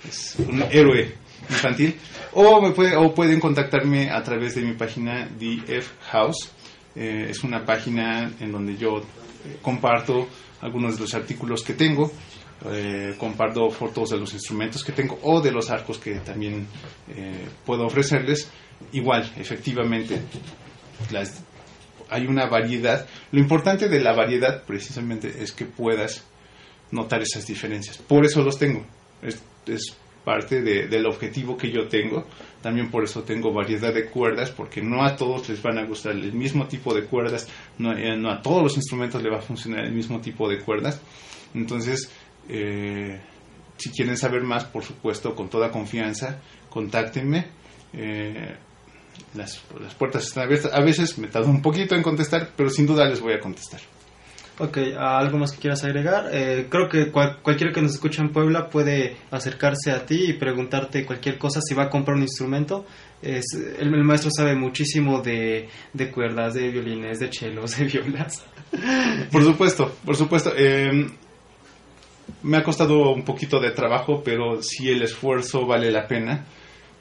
Es 0.09 0.35
un 0.41 0.61
héroe 0.73 1.15
infantil. 1.49 1.95
O, 2.33 2.61
me 2.61 2.73
puede, 2.73 2.97
o 2.97 3.15
pueden 3.15 3.39
contactarme 3.39 4.11
a 4.11 4.23
través 4.25 4.57
de 4.57 4.63
mi 4.63 4.73
página 4.75 5.29
DF 5.39 5.89
House. 6.11 6.51
Eh, 6.97 7.27
es 7.31 7.45
una 7.45 7.65
página 7.65 8.33
en 8.41 8.53
donde 8.53 8.77
yo 8.77 8.99
eh, 8.99 9.59
comparto 9.63 10.27
algunos 10.63 10.95
de 10.97 11.03
los 11.03 11.15
artículos 11.15 11.63
que 11.63 11.75
tengo. 11.75 12.11
eh, 12.65 13.15
comparto 13.19 13.71
fotos 13.71 14.11
de 14.11 14.19
los 14.19 14.33
instrumentos 14.33 14.83
que 14.83 14.93
tengo 14.93 15.19
o 15.23 15.41
de 15.41 15.53
los 15.53 15.71
arcos 15.71 15.99
que 15.99 16.17
también 16.17 16.67
eh, 17.09 17.47
puedo 17.65 17.87
ofrecerles. 17.87 18.51
Igual, 18.93 19.31
efectivamente, 19.37 20.21
las, 21.11 21.43
hay 22.09 22.27
una 22.27 22.47
variedad. 22.47 23.07
Lo 23.33 23.41
importante 23.41 23.89
de 23.89 24.01
la 24.01 24.13
variedad 24.15 24.63
precisamente 24.65 25.43
es 25.43 25.53
que 25.53 25.65
puedas 25.67 26.25
notar 26.91 27.23
esas 27.23 27.47
diferencias. 27.47 27.99
Por 27.99 28.25
eso 28.25 28.43
los 28.43 28.59
tengo. 28.59 28.85
Es, 29.23 29.43
es 29.67 29.97
parte 30.27 30.61
de- 30.61 30.89
del 30.89 31.07
objetivo 31.07 31.57
que 31.57 31.71
yo 31.71 31.87
tengo. 31.87 32.27
También 32.61 32.91
por 32.91 33.05
eso 33.05 33.23
tengo 33.23 33.53
variedad 33.53 33.95
de 33.95 34.07
cuerdas, 34.07 34.51
porque 34.51 34.83
no 34.83 35.05
a 35.05 35.15
todos 35.17 35.49
les 35.49 35.63
van 35.63 35.79
a 35.79 35.85
gustar 35.87 36.13
el 36.13 36.33
mismo 36.33 36.67
tipo 36.67 36.93
de 36.93 37.05
cuerdas, 37.05 37.47
no, 37.79 37.97
eh, 37.97 38.11
a 38.29 38.43
todos 38.43 38.61
los 38.63 38.77
instrumentos 38.77 39.23
le 39.23 39.31
va 39.31 39.39
a 39.39 39.43
funcionar 39.43 39.85
el 39.85 39.93
mismo 39.93 40.21
tipo 40.21 40.49
de 40.49 40.59
cuerdas. 40.59 41.01
Entonces, 41.55 42.11
eh, 42.49 43.21
si 43.77 43.91
quieren 43.91 44.17
saber 44.17 44.43
más, 44.43 44.65
por 44.65 44.83
supuesto, 44.83 45.35
con 45.37 45.49
toda 45.49 45.71
confianza, 45.71 46.41
contáctenme. 46.69 47.47
Eh, 47.93 48.57
las, 49.35 49.63
las 49.81 49.95
puertas 49.95 50.25
están 50.27 50.45
abiertas. 50.45 50.73
A 50.75 50.81
veces 50.81 51.17
me 51.19 51.29
tardo 51.29 51.49
un 51.49 51.63
poquito 51.63 51.95
en 51.95 52.03
contestar, 52.03 52.51
pero 52.57 52.69
sin 52.69 52.85
duda 52.87 53.07
les 53.09 53.21
voy 53.21 53.33
a 53.35 53.39
contestar. 53.41 53.81
Ok, 54.59 54.79
¿algo 54.99 55.37
más 55.37 55.53
que 55.53 55.59
quieras 55.59 55.85
agregar? 55.85 56.31
Eh, 56.33 56.67
creo 56.71 56.89
que 56.89 57.11
cual- 57.11 57.39
cualquiera 57.43 57.75
que 57.75 57.83
nos 57.83 57.93
escucha 57.93 58.23
en 58.23 58.31
Puebla 58.31 58.71
puede 58.71 59.17
acercarse 59.31 59.91
a 59.91 60.07
ti 60.07 60.31
y 60.31 60.33
preguntarte 60.33 61.05
cualquier 61.05 61.37
cosa 61.37 61.61
si 61.61 61.75
va 61.75 61.85
a 61.85 61.91
comprar 61.91 62.17
un 62.17 62.23
instrumento. 62.23 62.87
El 63.21 63.91
maestro 64.05 64.31
sabe 64.35 64.55
muchísimo 64.55 65.21
de, 65.21 65.69
de 65.93 66.11
cuerdas, 66.11 66.55
de 66.55 66.71
violines, 66.71 67.19
de 67.19 67.29
chelos, 67.29 67.77
de 67.79 67.85
violas. 67.85 68.45
Por 69.31 69.45
supuesto, 69.45 69.95
por 70.05 70.17
supuesto. 70.17 70.53
eh, 70.57 71.07
me 72.43 72.57
ha 72.57 72.63
costado 72.63 73.13
un 73.13 73.25
poquito 73.25 73.61
de 73.61 73.71
trabajo, 73.73 74.23
pero 74.25 74.63
sí 74.63 74.89
el 74.91 75.03
esfuerzo 75.03 75.67
vale 75.67 75.91
la 75.91 76.07
pena 76.07 76.47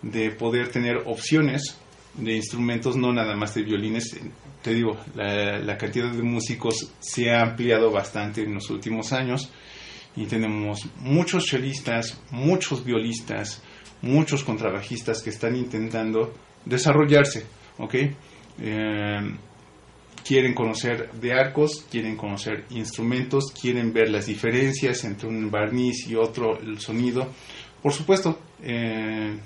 de 0.02 0.32
poder 0.32 0.70
tener 0.70 0.98
opciones 1.06 1.78
de 2.18 2.36
instrumentos, 2.36 2.96
no 2.96 3.14
nada 3.14 3.36
más 3.36 3.54
de 3.56 3.64
violines. 3.64 4.18
Te 4.62 4.74
digo, 4.74 4.98
la, 5.16 5.78
cantidad 5.78 6.12
de 6.12 6.24
músicos 6.24 6.92
se 7.00 7.32
ha 7.32 7.42
ampliado 7.42 7.92
bastante 7.92 8.44
en 8.44 8.54
los 8.54 8.70
últimos 8.70 9.14
años 9.14 9.52
y 10.16 10.26
tenemos 10.26 10.88
muchos 11.00 11.46
chelistas, 11.46 12.20
muchos 12.32 12.84
violistas, 12.84 13.62
muchos 14.02 14.44
contrabajistas 14.44 15.22
que 15.22 15.30
están 15.30 15.56
intentando 15.56 16.34
desarrollarse, 16.66 17.46
¿ok? 17.78 17.96
Eh, 18.60 19.36
quieren 20.26 20.54
conocer 20.54 21.12
de 21.12 21.34
arcos, 21.34 21.86
quieren 21.92 22.16
conocer 22.16 22.66
instrumentos, 22.72 23.52
quieren 23.52 23.94
ver 23.94 24.10
las 24.10 24.26
diferencias 24.26 25.04
entre 25.04 25.28
un 25.28 25.52
barniz 25.52 26.08
y 26.08 26.16
otro, 26.16 26.60
el 26.60 26.80
sonido. 26.80 27.28
Por 27.84 27.94
supuesto, 27.94 28.40
eh, 28.64 29.38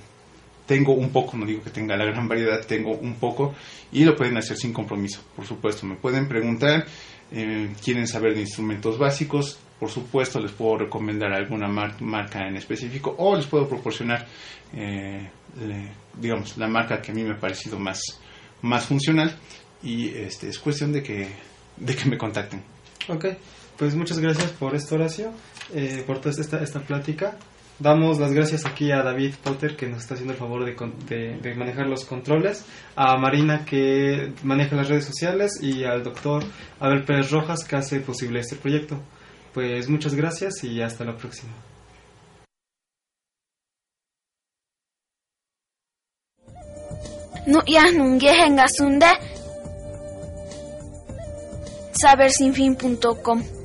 tengo 0.69 0.93
un 0.93 1.09
poco, 1.09 1.35
no 1.35 1.47
digo 1.47 1.63
que 1.63 1.71
tenga 1.71 1.97
la 1.97 2.05
gran 2.05 2.27
variedad, 2.27 2.63
tengo 2.65 2.91
un 2.91 3.15
poco 3.15 3.55
y 3.91 4.05
lo 4.05 4.15
pueden 4.15 4.37
hacer 4.37 4.55
sin 4.55 4.71
compromiso, 4.71 5.19
por 5.35 5.45
supuesto. 5.47 5.87
Me 5.87 5.95
pueden 5.95 6.27
preguntar, 6.27 6.85
eh, 7.31 7.71
quieren 7.83 8.07
saber 8.07 8.35
de 8.35 8.41
instrumentos 8.41 8.99
básicos, 8.99 9.57
por 9.79 9.89
supuesto 9.89 10.39
les 10.39 10.51
puedo 10.51 10.77
recomendar 10.77 11.33
alguna 11.33 11.67
mar- 11.67 11.99
marca 12.01 12.47
en 12.47 12.55
específico 12.55 13.15
o 13.17 13.35
les 13.35 13.47
puedo 13.47 13.67
proporcionar, 13.67 14.27
eh, 14.75 15.27
le- 15.59 15.91
digamos, 16.21 16.55
la 16.57 16.67
marca 16.67 17.01
que 17.01 17.11
a 17.11 17.15
mí 17.15 17.23
me 17.23 17.33
ha 17.33 17.39
parecido 17.39 17.79
más, 17.79 17.99
más 18.61 18.85
funcional 18.85 19.35
y 19.81 20.09
este, 20.09 20.49
es 20.49 20.59
cuestión 20.59 20.93
de 20.93 21.01
que, 21.01 21.29
de 21.77 21.95
que 21.95 22.05
me 22.07 22.17
contacten. 22.17 22.61
Ok, 23.07 23.25
pues 23.75 23.95
muchas 23.95 24.19
gracias 24.19 24.51
por 24.51 24.75
esto, 24.75 24.93
Horacio, 24.95 25.31
eh, 25.73 26.03
por 26.05 26.19
toda 26.19 26.39
esta, 26.39 26.61
esta 26.61 26.79
plática. 26.81 27.37
Damos 27.79 28.19
las 28.19 28.33
gracias 28.33 28.65
aquí 28.65 28.91
a 28.91 29.01
David 29.03 29.35
Potter, 29.43 29.75
que 29.77 29.87
nos 29.87 30.01
está 30.01 30.13
haciendo 30.15 30.33
el 30.33 30.39
favor 30.39 30.65
de, 30.65 30.75
de- 31.07 31.37
de 31.39 31.55
manejar 31.55 31.87
los 31.87 32.03
controles, 32.03 32.65
a 32.95 33.17
Marina, 33.17 33.63
que 33.65 34.33
maneja 34.43 34.75
las 34.75 34.89
redes 34.89 35.05
sociales, 35.05 35.59
y 35.61 35.85
al 35.85 36.03
doctor 36.03 36.43
Abel 36.79 37.05
Pérez 37.05 37.31
Rojas, 37.31 37.63
que 37.63 37.77
hace 37.77 38.01
posible 38.01 38.41
este 38.41 38.57
proyecto. 38.57 38.99
Pues 39.53 39.87
muchas 39.89 40.13
gracias 40.13 40.63
y 40.63 40.81
hasta 40.81 41.05
la 41.05 41.15
próxima. 41.15 41.53
Sabersinfin.com 51.93 53.58